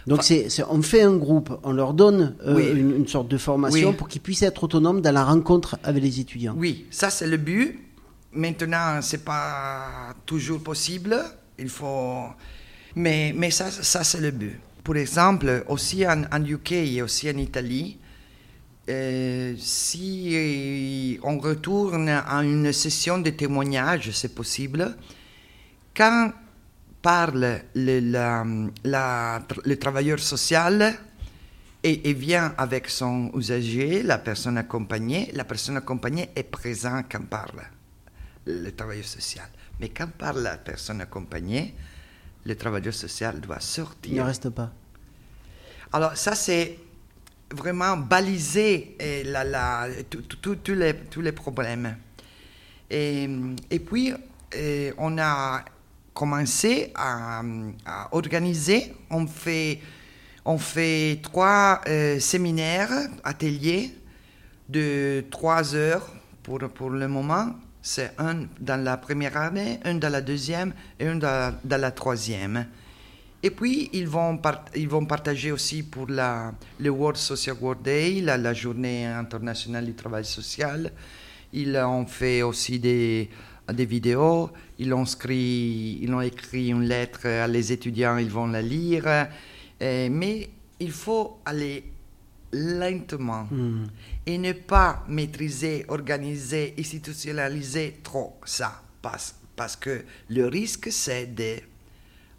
Donc 0.06 0.22
c'est- 0.24 0.48
on 0.68 0.80
fait 0.82 1.02
un 1.02 1.16
groupe, 1.16 1.50
on 1.62 1.72
leur 1.72 1.92
donne 1.94 2.34
euh, 2.46 2.54
Oui. 2.56 2.68
une, 2.80 2.96
une 2.96 3.06
sorte 3.08 3.28
de 3.28 3.36
formation 3.36 3.90
Oui. 3.90 3.94
pour 3.96 4.08
qu'ils 4.08 4.22
puissent 4.22 4.42
être 4.42 4.64
autonomes 4.64 5.00
dans 5.02 5.12
la 5.12 5.24
rencontre 5.24 5.78
avec 5.84 6.02
les 6.02 6.20
étudiants. 6.20 6.54
Oui, 6.56 6.86
ça 6.90 7.10
c'est 7.10 7.26
le 7.26 7.36
but. 7.36 7.78
Maintenant, 8.32 9.00
c'est 9.02 9.24
pas 9.24 10.14
toujours 10.24 10.60
possible. 10.62 11.16
Il 11.58 11.68
faut, 11.68 12.22
mais 12.96 13.34
mais 13.36 13.50
ça 13.50 13.70
ça 13.70 14.02
c'est 14.04 14.20
le 14.20 14.30
but. 14.30 14.58
Pour 14.84 14.96
exemple, 14.96 15.64
aussi 15.68 16.06
en, 16.06 16.22
en 16.32 16.42
UK 16.44 16.72
et 16.72 17.02
aussi 17.02 17.28
en 17.28 17.36
Italie, 17.36 17.98
euh, 18.88 19.54
si 19.58 21.18
on 21.22 21.38
retourne 21.38 22.08
à 22.08 22.42
une 22.42 22.72
session 22.72 23.18
de 23.18 23.30
témoignage, 23.30 24.10
c'est 24.12 24.34
possible. 24.34 24.96
Quand 25.94 26.32
parle 27.02 27.60
le, 27.74 28.00
la- 28.00 28.44
la- 28.84 29.42
le 29.64 29.78
travailleur 29.78 30.18
social 30.18 30.94
et, 31.82 32.10
et 32.10 32.12
vient 32.12 32.54
avec 32.58 32.88
son 32.90 33.30
usager, 33.34 34.02
la 34.02 34.18
personne 34.18 34.58
accompagnée, 34.58 35.30
la 35.34 35.44
personne 35.44 35.76
accompagnée 35.78 36.28
est 36.36 36.42
présente 36.42 37.06
quand 37.10 37.24
parle 37.26 37.62
le 38.46 38.70
travailleur 38.72 39.04
social. 39.06 39.48
Mais 39.80 39.88
quand 39.88 40.10
parle 40.12 40.42
la 40.42 40.58
personne 40.58 41.00
accompagnée, 41.00 41.74
le 42.44 42.54
travailleur 42.56 42.92
social 42.94 43.40
doit 43.40 43.56
Il 43.56 43.58
ne 43.58 43.62
sortir. 43.62 44.24
reste 44.26 44.50
pas. 44.50 44.70
Alors 45.92 46.16
ça, 46.16 46.34
c'est 46.34 46.78
vraiment 47.52 47.96
baliser 47.96 48.96
eh, 49.00 49.24
la- 49.24 49.44
la- 49.44 49.88
tous 50.08 50.74
les, 50.74 50.94
les 51.16 51.32
problèmes. 51.32 51.96
Et, 52.90 53.28
et 53.70 53.78
puis, 53.80 54.12
eh, 54.52 54.92
on 54.98 55.16
a 55.18 55.64
commencé 56.20 56.92
à, 56.96 57.40
organiser, 58.12 58.94
on 59.08 59.26
fait, 59.26 59.80
on 60.44 60.58
fait 60.58 61.18
trois 61.22 61.80
euh, 61.88 62.20
séminaires, 62.20 62.90
ateliers 63.24 63.90
de 64.68 65.24
trois 65.30 65.74
heures 65.74 66.06
pour, 66.42 66.58
pour 66.58 66.90
le 66.90 67.08
moment. 67.08 67.54
C'est 67.80 68.12
un 68.18 68.44
dans 68.60 68.84
la 68.84 68.98
première 68.98 69.34
année, 69.38 69.80
un 69.82 69.94
dans 69.94 70.12
la 70.12 70.20
deuxième 70.20 70.74
et 70.98 71.06
un 71.06 71.16
dans, 71.16 71.54
la 71.64 71.90
troisième. 71.90 72.66
Et 73.42 73.50
puis, 73.50 73.88
ils 73.94 74.06
vont, 74.06 74.38
ils 74.76 74.90
vont 74.90 75.06
partager 75.06 75.50
aussi 75.50 75.82
pour 75.82 76.06
la, 76.06 76.52
le 76.78 76.90
World 76.90 77.16
Social 77.16 77.56
Work 77.58 77.80
Day, 77.80 78.20
la 78.20 78.52
journée 78.52 79.06
internationale 79.06 79.86
du 79.86 79.94
travail 79.94 80.26
social. 80.26 80.92
Ils 81.54 81.74
ont 81.78 82.04
fait 82.04 82.42
aussi 82.42 82.78
des, 82.78 83.30
des 83.72 83.86
vidéos. 83.86 84.50
Ils 84.78 84.92
ont, 84.92 85.04
écrit, 85.04 85.98
ils 86.02 86.12
ont 86.12 86.20
écrit 86.20 86.68
une 86.68 86.84
lettre 86.84 87.26
à 87.26 87.46
les 87.46 87.72
étudiants, 87.72 88.16
ils 88.16 88.30
vont 88.30 88.46
la 88.46 88.62
lire. 88.62 89.04
Euh, 89.06 90.08
mais 90.10 90.50
il 90.78 90.92
faut 90.92 91.38
aller 91.44 91.84
lentement 92.52 93.46
Hmm. 93.50 93.86
et 94.26 94.36
ne 94.38 94.52
pas 94.52 95.04
maîtriser, 95.08 95.84
organiser, 95.88 96.74
institutionnaliser 96.78 98.00
trop 98.02 98.38
ça. 98.44 98.82
Parce, 99.00 99.34
parce 99.54 99.76
que 99.76 100.04
le 100.28 100.46
risque, 100.46 100.88
c'est 100.90 101.26
de 101.26 101.60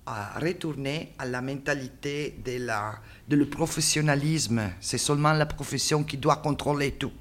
à 0.06 0.40
retourner 0.40 1.14
à 1.20 1.26
la 1.26 1.42
mentalité 1.42 2.36
de, 2.44 2.66
la, 2.66 2.96
de 3.28 3.36
le 3.36 3.46
professionnalisme. 3.48 4.72
C'est 4.80 4.98
seulement 4.98 5.32
la 5.32 5.46
profession 5.46 6.04
qui 6.04 6.18
doit 6.18 6.38
contrôler 6.38 6.92
tout. 6.92 7.12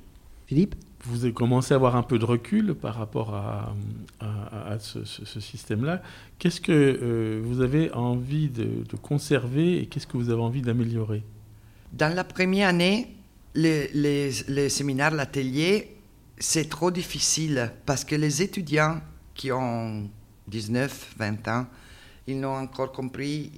Philippe? 0.47 0.75
Vous 1.05 1.25
avez 1.25 1.33
commencé 1.33 1.73
à 1.73 1.77
avoir 1.77 1.97
un 1.97 2.03
peu 2.03 2.19
de 2.19 2.25
recul 2.25 2.75
par 2.75 2.95
rapport 2.95 3.35
à, 3.35 3.75
ce, 4.79 5.05
système-là. 5.41 6.03
Qu'est-ce 6.39 6.61
que 6.61 6.73
euh, 6.73 7.41
vous 7.43 7.61
avez 7.63 7.93
envie 7.93 8.49
de, 8.49 8.85
conserver 9.01 9.81
et 9.81 9.87
qu'est-ce 9.87 10.07
que 10.07 10.17
vous 10.17 10.31
avez 10.31 10.43
envie 10.43 10.63
d'améliorer? 10.63 11.23
Dans 11.93 12.15
la 12.15 12.25
première 12.25 12.69
année, 12.69 13.17
les, 13.55 13.89
les, 13.95 14.31
les 14.49 14.69
séminaires, 14.69 15.11
l'atelier, 15.11 15.97
c'est 16.39 16.69
trop 16.69 16.91
difficile 16.91 17.73
parce 17.87 18.05
que 18.05 18.15
les 18.15 18.43
étudiants 18.43 19.01
qui 19.35 19.53
ont 19.53 20.09
19, 20.49 21.15
20 21.19 21.49
ans, 21.49 21.67
ils 22.27 22.39
n'ont 22.39 22.57
encore 22.57 22.93
compris 22.93 23.53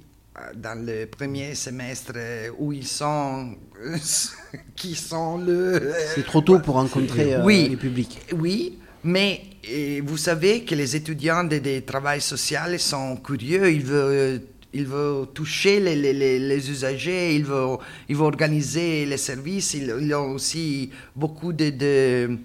dans 0.55 0.83
le 0.85 1.05
premier 1.05 1.53
semestre 1.55 2.13
euh, 2.15 2.49
où 2.57 2.73
ils 2.73 2.87
sont, 2.87 3.55
qui 4.75 4.95
sont 4.95 5.37
le... 5.37 5.93
C'est 6.15 6.25
trop 6.25 6.41
tôt 6.41 6.59
pour 6.59 6.75
rencontrer 6.75 7.35
euh, 7.35 7.43
Oui. 7.45 7.67
les 7.69 7.77
publics. 7.77 8.19
Oui, 8.33 8.79
mais 9.03 9.41
euh, 9.69 10.01
vous 10.03 10.17
savez 10.17 10.63
que 10.63 10.73
les 10.75 10.95
étudiants 10.95 11.43
des 11.43 11.59
de 11.59 11.79
travail 11.81 12.19
social 12.21 12.79
sont 12.79 13.17
curieux, 13.17 13.71
ils 13.71 13.83
veulent, 13.85 14.41
ils 14.73 14.87
veulent 14.87 15.27
toucher 15.33 15.79
les, 15.79 15.95
les- 15.95 16.13
les- 16.13 16.39
les 16.39 16.71
usagers, 16.71 17.35
ils 17.35 17.45
veulent, 17.45 17.77
ils 18.09 18.15
veulent 18.15 18.25
organiser 18.33 19.05
les 19.05 19.17
services, 19.17 19.75
ils, 19.75 19.93
ils 20.01 20.13
ont 20.15 20.31
aussi 20.31 20.89
beaucoup 21.15 21.53
de, 21.53 21.69
de 21.69 22.37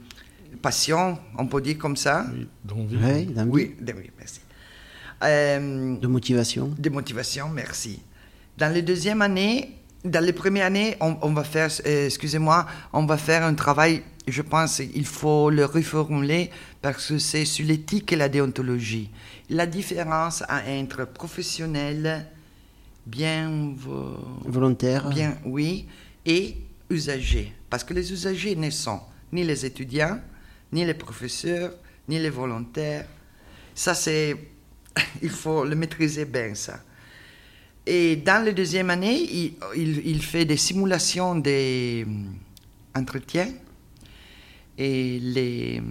passion, 0.61 1.19
on 1.39 1.47
peut 1.47 1.63
dire 1.63 1.79
comme 1.79 1.97
ça. 1.97 2.27
Oui, 2.33 2.47
d'envie. 2.65 2.97
Oui, 3.49 3.75
de- 3.81 3.93
oui, 3.95 4.11
merci. 4.19 4.41
Euh, 5.23 5.97
De 5.97 6.07
motivation. 6.07 6.73
de 6.79 6.91
motivation, 6.91 7.49
merci. 7.49 8.01
Dans 8.57 8.73
les 8.73 8.83
deuxième 8.83 9.23
année, 9.23 9.75
dans 10.05 10.25
les 10.25 10.33
premières 10.33 10.67
années, 10.67 10.97
on, 11.01 11.17
on 11.23 11.33
va 11.33 11.43
faire, 11.45 11.71
euh, 11.87 12.07
excusez-moi, 12.07 12.67
on 12.93 13.05
va 13.05 13.17
faire 13.19 13.43
un 13.45 13.55
travail, 13.55 14.03
je 14.29 14.43
pense, 14.43 14.79
il 14.79 15.07
faut 15.07 15.51
le 15.51 15.65
reformuler 15.65 16.51
parce 16.81 17.09
que 17.09 17.19
c'est 17.19 17.45
sur 17.45 17.67
l'éthique 17.67 18.13
et 18.13 18.17
la 18.17 18.29
déontologie. 18.29 19.11
La 19.51 19.67
différence 19.67 20.45
entre 20.51 21.05
professionnel, 21.07 22.27
bien, 23.07 23.73
vo- 23.77 24.19
Volontaire. 24.45 25.09
bien, 25.09 25.37
oui, 25.45 25.87
et 26.27 26.57
usagers. 26.91 27.53
Parce 27.71 27.83
que 27.85 27.93
les 27.95 28.13
usagers 28.13 28.55
ne 28.55 28.71
sont 28.71 29.01
ni 29.33 29.43
les 29.45 29.67
étudiants, 29.67 30.19
ni 30.73 30.85
les 30.85 30.95
professeurs, 30.95 31.73
ni 32.09 32.19
les 32.19 32.31
volontaires. 32.31 33.07
Ça, 33.75 33.95
c'est. 33.95 34.37
Il 35.23 35.31
faut 35.31 35.65
le 35.65 35.75
maîtriser 35.77 36.25
bien, 36.25 36.55
ça. 36.55 36.81
Et 37.87 38.17
dans 38.17 38.45
la 38.45 38.53
deuxième 38.53 38.91
année, 38.91 39.21
il, 39.23 39.55
il- 39.77 40.07
il 40.07 40.23
fait 40.23 40.45
des 40.45 40.57
simulations 40.59 41.35
des 41.37 42.05
hum, 42.07 42.35
entretiens. 42.95 43.53
Et 44.77 45.19
les, 45.21 45.83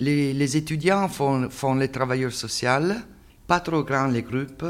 les, 0.00 0.32
les 0.32 0.56
étudiants 0.56 1.08
font, 1.08 1.48
font 1.50 1.74
le 1.74 1.88
travailleur 1.88 2.32
social. 2.32 3.04
Pas 3.46 3.60
trop 3.60 3.82
grand 3.84 4.06
les 4.08 4.22
groupes. 4.22 4.64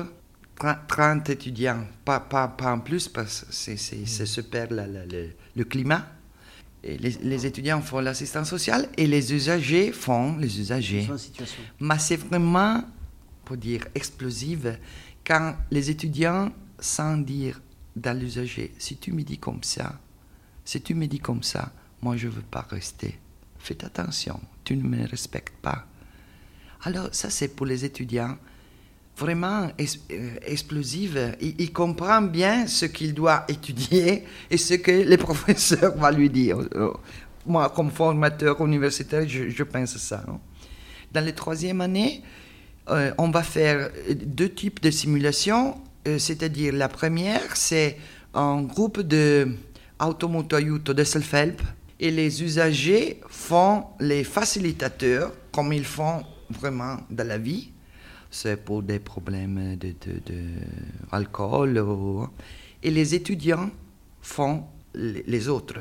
30 0.58 0.76
30 0.88 1.30
étudiants, 1.30 1.84
pas, 2.04 2.18
pas, 2.18 2.48
pas 2.48 2.72
en 2.72 2.80
plus 2.80 3.06
parce 3.06 3.42
que 3.42 3.46
c'est, 3.52 3.76
c'est, 3.76 4.26
super 4.26 4.66
la- 4.72 4.88
la- 4.88 5.06
le, 5.06 5.30
le 5.54 5.64
climat. 5.64 6.04
Et 6.82 6.98
les, 6.98 7.10
les 7.22 7.46
étudiants 7.46 7.80
font 7.80 8.00
l'assistance 8.00 8.48
sociale 8.50 8.88
et 8.96 9.06
les 9.06 9.32
usagers 9.32 9.92
font 9.92 10.36
les 10.36 10.58
usagers. 10.60 11.08
Mais 11.80 11.98
c'est 12.00 12.16
vraiment, 12.16 12.82
pour 13.48 13.56
dire, 13.56 13.86
explosive 13.94 14.78
quand 15.26 15.56
les 15.70 15.88
étudiants, 15.88 16.52
sans 16.78 17.16
dire 17.16 17.62
dans 17.96 18.16
l'usager, 18.16 18.74
si 18.78 18.98
tu 18.98 19.10
me 19.10 19.22
dis 19.22 19.38
comme 19.38 19.62
ça, 19.62 19.98
si 20.66 20.82
tu 20.82 20.94
me 20.94 21.06
dis 21.06 21.18
comme 21.18 21.42
ça, 21.42 21.72
moi 22.02 22.18
je 22.18 22.26
ne 22.26 22.32
veux 22.32 22.42
pas 22.42 22.66
rester. 22.68 23.18
Faites 23.58 23.84
attention, 23.84 24.38
tu 24.64 24.76
ne 24.76 24.82
me 24.82 25.06
respectes 25.06 25.56
pas. 25.62 25.86
Alors 26.82 27.08
ça 27.12 27.30
c'est 27.30 27.48
pour 27.48 27.64
les 27.64 27.86
étudiants 27.86 28.36
vraiment 29.16 29.70
euh, 29.80 30.36
explosive. 30.42 31.34
Il, 31.40 31.72
comprend 31.72 32.20
bien 32.20 32.66
ce 32.66 32.84
qu'il 32.84 33.14
doit 33.14 33.46
étudier 33.48 34.24
et 34.50 34.58
ce 34.58 34.74
que 34.74 34.90
les 34.90 35.16
professeurs 35.28 35.96
vont 35.96 36.10
lui 36.10 36.28
dire. 36.28 36.58
Moi, 37.46 37.70
comme 37.70 37.90
formateur 37.90 38.60
universitaire, 38.64 39.26
je, 39.26 39.62
pense 39.62 39.96
ça. 39.96 40.22
Dans 41.10 41.24
les 41.24 41.32
troisième 41.32 41.80
année, 41.80 42.22
euh, 42.90 43.12
on 43.18 43.30
va 43.30 43.42
faire 43.42 43.90
deux 44.10 44.48
types 44.50 44.80
de 44.80 44.90
simulations. 44.90 45.76
C'est-à-dire, 46.18 46.72
la 46.72 46.88
première, 46.88 47.54
c'est 47.54 47.98
un 48.32 48.62
groupe 48.62 49.00
de 49.00 49.48
automoto 50.00 50.58
de 50.58 51.04
self-help 51.04 51.60
et 52.00 52.10
les 52.10 52.42
usagers 52.42 53.20
font 53.28 53.84
les 54.00 54.24
facilitateurs 54.24 55.32
comme 55.52 55.72
ils 55.74 55.84
font 55.84 56.22
vraiment 56.48 56.96
dans 57.10 57.26
la 57.26 57.36
vie 57.36 57.72
c'est 58.30 58.56
pour 58.62 58.82
des 58.82 58.98
problèmes 58.98 59.76
d'alcool. 61.10 61.74
De, 61.74 61.80
de 61.80 62.26
et 62.82 62.90
les 62.90 63.14
étudiants 63.14 63.70
font 64.20 64.64
les 64.94 65.48
autres, 65.48 65.80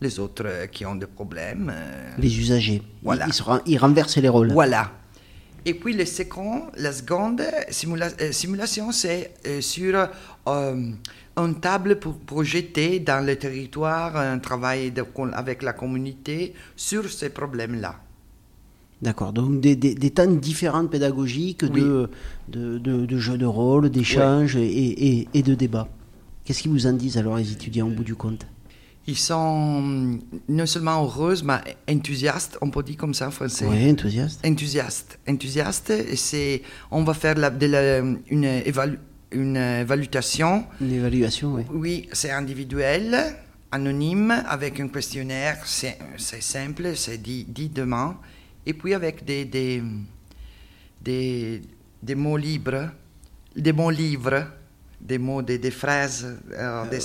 les 0.00 0.18
autres 0.18 0.66
qui 0.70 0.84
ont 0.86 0.94
des 0.94 1.06
problèmes. 1.06 1.72
Euh, 1.74 2.10
les 2.18 2.38
usagers. 2.38 2.82
Voilà. 3.02 3.26
Ils, 3.26 3.72
ils, 3.72 3.78
renversent 3.78 4.18
les 4.18 4.28
rôles. 4.28 4.52
Voilà. 4.52 4.92
Et 5.68 5.74
puis 5.74 5.94
le 5.94 6.04
second, 6.04 6.62
la 6.76 6.92
seconde 6.92 7.40
euh, 7.40 8.30
simulation, 8.30 8.92
c'est 8.92 9.34
euh, 9.48 9.60
sur 9.60 10.08
une 10.46 11.60
table 11.60 11.98
pour 11.98 12.14
projeter 12.20 13.00
dans 13.00 13.26
le 13.26 13.34
territoire 13.34 14.16
un 14.16 14.38
travail 14.38 14.92
avec 15.32 15.64
la 15.64 15.72
communauté 15.72 16.54
sur 16.76 17.10
ces 17.10 17.30
problèmes-là. 17.30 17.96
D'accord, 19.02 19.32
donc 19.32 19.60
des, 19.60 19.74
des, 19.74 19.94
des, 19.96 20.10
temps 20.10 20.26
différents 20.26 20.86
pédagogiques 20.86 21.64
de, 21.64 22.08
de, 22.48 22.78
de, 22.78 23.18
jeux 23.18 23.36
de 23.36 23.44
rôle, 23.44 23.90
d'échanges 23.90 24.56
et, 24.56 25.28
et, 25.34 25.42
de 25.42 25.54
débats. 25.54 25.88
Qu'est-ce 26.44 26.62
qu'ils 26.62 26.70
vous 26.70 26.86
en 26.86 26.92
disent 26.92 27.18
alors 27.18 27.36
les 27.36 27.52
étudiants 27.52 27.88
au 27.88 27.90
bout 27.90 28.04
du 28.04 28.14
compte? 28.14 28.46
Ils 29.08 29.16
sont 29.16 30.18
non 30.48 30.66
seulement 30.66 31.02
heureux, 31.04 31.36
mais 31.44 31.76
enthousiastes, 31.88 32.58
on 32.60 32.70
peut 32.70 32.82
dire 32.82 32.96
comme 32.96 33.14
ça 33.14 33.28
en 33.28 33.30
français. 33.30 33.64
Oui, 33.68 33.88
enthousiastes. 33.90 34.44
Enthousiastes. 34.44 35.18
Enthousiastes, 35.28 35.92
c'est, 36.16 36.62
on 36.90 37.04
va 37.04 37.14
faire 37.14 37.36
la, 37.36 37.50
de 37.50 38.18
une, 38.28 38.44
évalu, 38.44 38.98
une 39.30 39.56
évaluation. 39.56 40.64
Une 40.80 40.92
évaluation, 40.92 41.54
oui. 41.54 41.62
Oui, 41.70 42.08
c'est 42.12 42.32
individuel, 42.32 43.36
anonyme, 43.70 44.32
avec 44.48 44.80
un 44.80 44.88
questionnaire, 44.88 45.58
c'est, 45.64 45.98
simple, 46.40 46.96
c'est 46.96 47.18
dit, 47.18 47.44
dit 47.48 47.68
demain 47.68 48.18
et 48.66 48.74
puis 48.74 48.92
avec 48.92 49.24
des, 49.24 49.44
des, 49.44 49.82
des, 51.00 51.62
des 52.02 52.14
mots 52.16 52.36
libres, 52.36 52.90
des 53.54 53.72
mots 53.72 53.90
livres, 53.90 54.48
des 55.00 55.18
mots, 55.18 55.42
des, 55.42 55.58
des 55.58 55.70
phrases, 55.70 56.36
euh, 56.52 56.88
des 56.90 56.96
euh, 56.96 57.00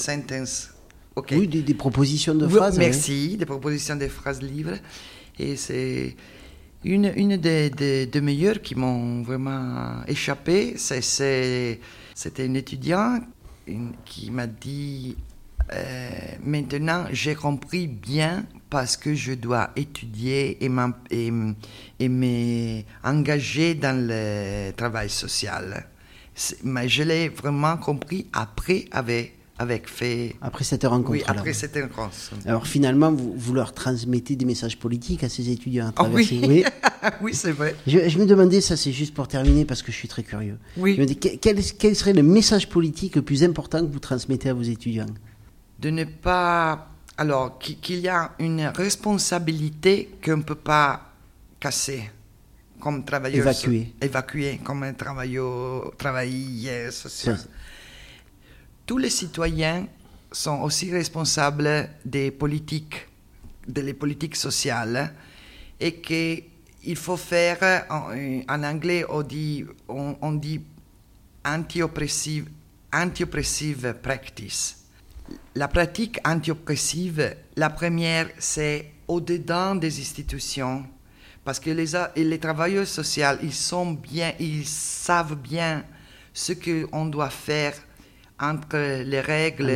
sentences. 1.15 1.37
Oui, 1.37 1.47
des, 1.47 1.73
propositions 1.73 2.35
de 2.35 2.47
phrases. 2.47 2.77
merci, 2.77 3.37
des 3.37 3.45
propositions 3.45 3.95
de 3.95 4.07
phrases 4.07 4.41
libres. 4.41 4.77
Et 5.39 5.55
c'est 5.55 6.15
une, 6.83 7.11
une 7.15 7.37
des, 7.37 7.69
des, 7.69 8.21
meilleures 8.21 8.61
qui 8.61 8.75
m'ont 8.75 9.21
vraiment 9.23 10.03
échappé. 10.07 10.75
C'était 10.77 11.79
un 12.39 12.53
étudiant 12.53 13.19
qui 14.05 14.31
m'a 14.31 14.47
dit 14.47 15.15
euh, 15.73 16.09
maintenant 16.43 17.05
j'ai 17.11 17.35
compris 17.35 17.87
bien 17.87 18.45
parce 18.69 18.97
que 18.97 19.13
je 19.13 19.33
dois 19.33 19.69
étudier 19.75 20.57
et, 20.63 20.71
et, 21.99 22.09
m'engager 22.09 23.75
dans 23.75 24.07
le 24.07 24.71
travail 24.71 25.09
social. 25.09 25.87
Mais 26.63 26.89
je 26.89 27.03
l'ai 27.03 27.29
vraiment 27.29 27.77
compris 27.77 28.27
après 28.33 28.85
avec, 28.91 29.37
avec 29.61 29.87
fait... 29.87 30.35
Après 30.41 30.63
cette 30.63 30.83
rencontre. 30.83 31.11
Oui, 31.11 31.23
après 31.27 31.53
cette 31.53 31.75
rencontre. 31.75 32.15
Alors 32.47 32.65
finalement, 32.65 33.11
vous, 33.11 33.33
vous, 33.37 33.53
leur 33.53 33.73
transmettez 33.73 34.35
des 34.35 34.45
messages 34.45 34.77
politiques 34.77 35.23
à 35.23 35.29
ces 35.29 35.49
étudiants 35.49 35.89
à 35.89 35.91
travers 35.91 36.15
oui, 36.15 36.41
oui. 36.47 36.63
oui 37.21 37.35
c'est 37.35 37.51
vrai. 37.51 37.75
Je, 37.85 38.09
je, 38.09 38.17
me 38.17 38.25
demandais, 38.25 38.59
ça 38.59 38.75
c'est 38.75 38.91
juste 38.91 39.13
pour 39.13 39.27
terminer 39.27 39.63
parce 39.65 39.83
que 39.83 39.91
je 39.91 39.97
suis 39.97 40.07
très 40.07 40.23
curieux. 40.23 40.57
Oui. 40.77 40.95
Je 40.95 41.01
me 41.01 41.13
quel, 41.13 41.61
quel 41.77 41.95
serait 41.95 42.13
le 42.13 42.23
message 42.23 42.69
politique 42.69 43.15
le 43.15 43.21
plus 43.21 43.43
important 43.43 43.85
que 43.85 43.91
vous 43.91 43.99
transmettez 43.99 44.49
à 44.49 44.55
vos 44.55 44.63
étudiants? 44.63 45.05
De 45.79 45.91
ne 45.91 46.05
pas 46.05 46.89
alors 47.17 47.59
qu'il 47.59 47.99
y 47.99 48.07
a 48.07 48.31
une 48.39 48.65
responsabilité 48.75 50.09
qu'on 50.25 50.37
ne 50.37 50.43
peut 50.43 50.55
pas 50.55 51.13
casser 51.59 52.09
comme 52.79 53.05
travailleur. 53.05 53.47
Évacuer. 53.47 53.93
Évacuer 54.01 54.59
comme 54.63 54.81
un 54.81 54.93
travailleur, 54.93 55.93
travailleur 55.97 56.91
social. 56.91 57.37
Tous 58.91 58.97
les 58.97 59.09
citoyens 59.09 59.87
sont 60.33 60.63
aussi 60.63 60.91
responsables 60.91 61.91
des 62.03 62.29
politiques, 62.29 63.07
des 63.65 63.93
politiques 63.93 64.35
sociales, 64.35 65.13
et 65.79 66.01
qu'il 66.01 66.97
faut 66.97 67.15
faire, 67.15 67.85
en, 67.89 68.63
anglais 68.65 69.05
on 69.07 69.21
dit, 69.23 70.59
anti-oppressive 71.45 72.49
anti 72.93 73.23
practice. 73.25 74.83
La 75.55 75.69
pratique 75.69 76.19
anti-oppressive, 76.25 77.37
la 77.55 77.69
première, 77.69 78.27
c'est 78.39 78.91
au-dedans 79.07 79.73
des 79.73 80.01
institutions, 80.01 80.83
parce 81.45 81.61
que 81.61 81.69
les, 81.69 81.93
les 82.17 82.39
travailleurs 82.39 82.87
sociaux, 82.87 83.37
ils 83.41 83.53
sont 83.53 83.93
bien, 83.93 84.33
ils 84.37 84.67
savent 84.67 85.37
bien 85.37 85.85
ce 86.33 86.51
qu'on 86.51 87.05
doit 87.05 87.29
faire 87.29 87.73
entre 88.41 89.03
les 89.03 89.21
règles 89.21 89.71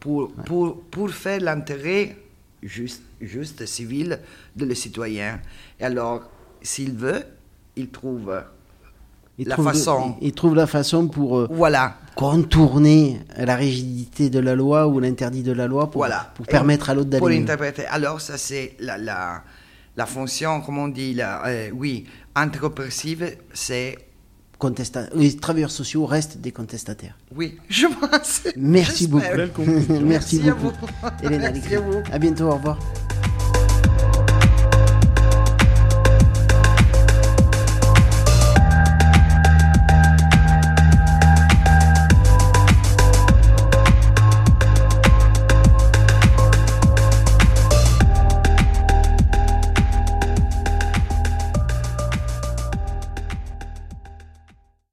pour, 0.00 0.32
pour, 0.32 0.80
pour, 0.84 1.10
faire 1.10 1.40
l'intérêt 1.40 2.16
juste, 2.62 3.02
juste 3.20 3.66
civil 3.66 4.18
de 4.56 4.64
les 4.64 4.74
citoyens. 4.74 5.40
Et 5.78 5.84
alors, 5.84 6.22
s'il 6.62 6.92
veut, 6.92 7.22
il 7.76 7.88
trouve 7.90 8.42
il 9.38 9.48
la 9.48 9.56
façon. 9.56 10.16
il 10.20 10.32
trouve 10.32 10.54
la 10.54 10.66
façon 10.66 11.08
pour 11.08 11.38
euh, 11.38 11.48
voilà. 11.50 11.96
contourner 12.14 13.20
la 13.36 13.56
rigidité 13.56 14.28
de 14.28 14.38
la 14.38 14.54
loi 14.54 14.86
ou 14.86 15.00
l'interdit 15.00 15.42
de 15.42 15.52
la 15.52 15.66
loi 15.66 15.90
pour, 15.90 16.06
pour 16.34 16.46
permettre 16.46 16.90
à 16.90 16.94
l'autre 16.94 17.08
d'aller. 17.08 17.20
Pour 17.20 17.30
interpréter. 17.30 17.86
Alors, 17.86 18.20
ça, 18.20 18.36
c'est 18.36 18.74
la, 18.80 18.98
la, 18.98 19.42
la, 19.96 20.06
fonction, 20.06 20.60
comment 20.60 20.84
on 20.84 20.88
dit, 20.88 21.14
la, 21.14 21.46
euh, 21.46 21.70
oui, 21.72 22.06
c'est. 23.54 23.98
Les 25.14 25.36
travailleurs 25.36 25.70
sociaux 25.70 26.06
restent 26.06 26.38
des 26.38 26.52
contestataires. 26.52 27.16
Oui, 27.34 27.58
je 27.68 27.86
pense. 27.86 28.42
Merci 28.56 29.06
beaucoup. 29.06 29.24
Merci, 29.88 30.02
Merci, 30.02 30.38
beaucoup. 30.40 30.86
À 31.02 31.10
vous. 31.10 31.26
Hélène 31.26 31.40
Merci 31.52 31.74
à 31.74 31.80
vous. 31.80 32.02
À 32.12 32.18
bientôt, 32.18 32.44
au 32.44 32.54
revoir. 32.54 32.78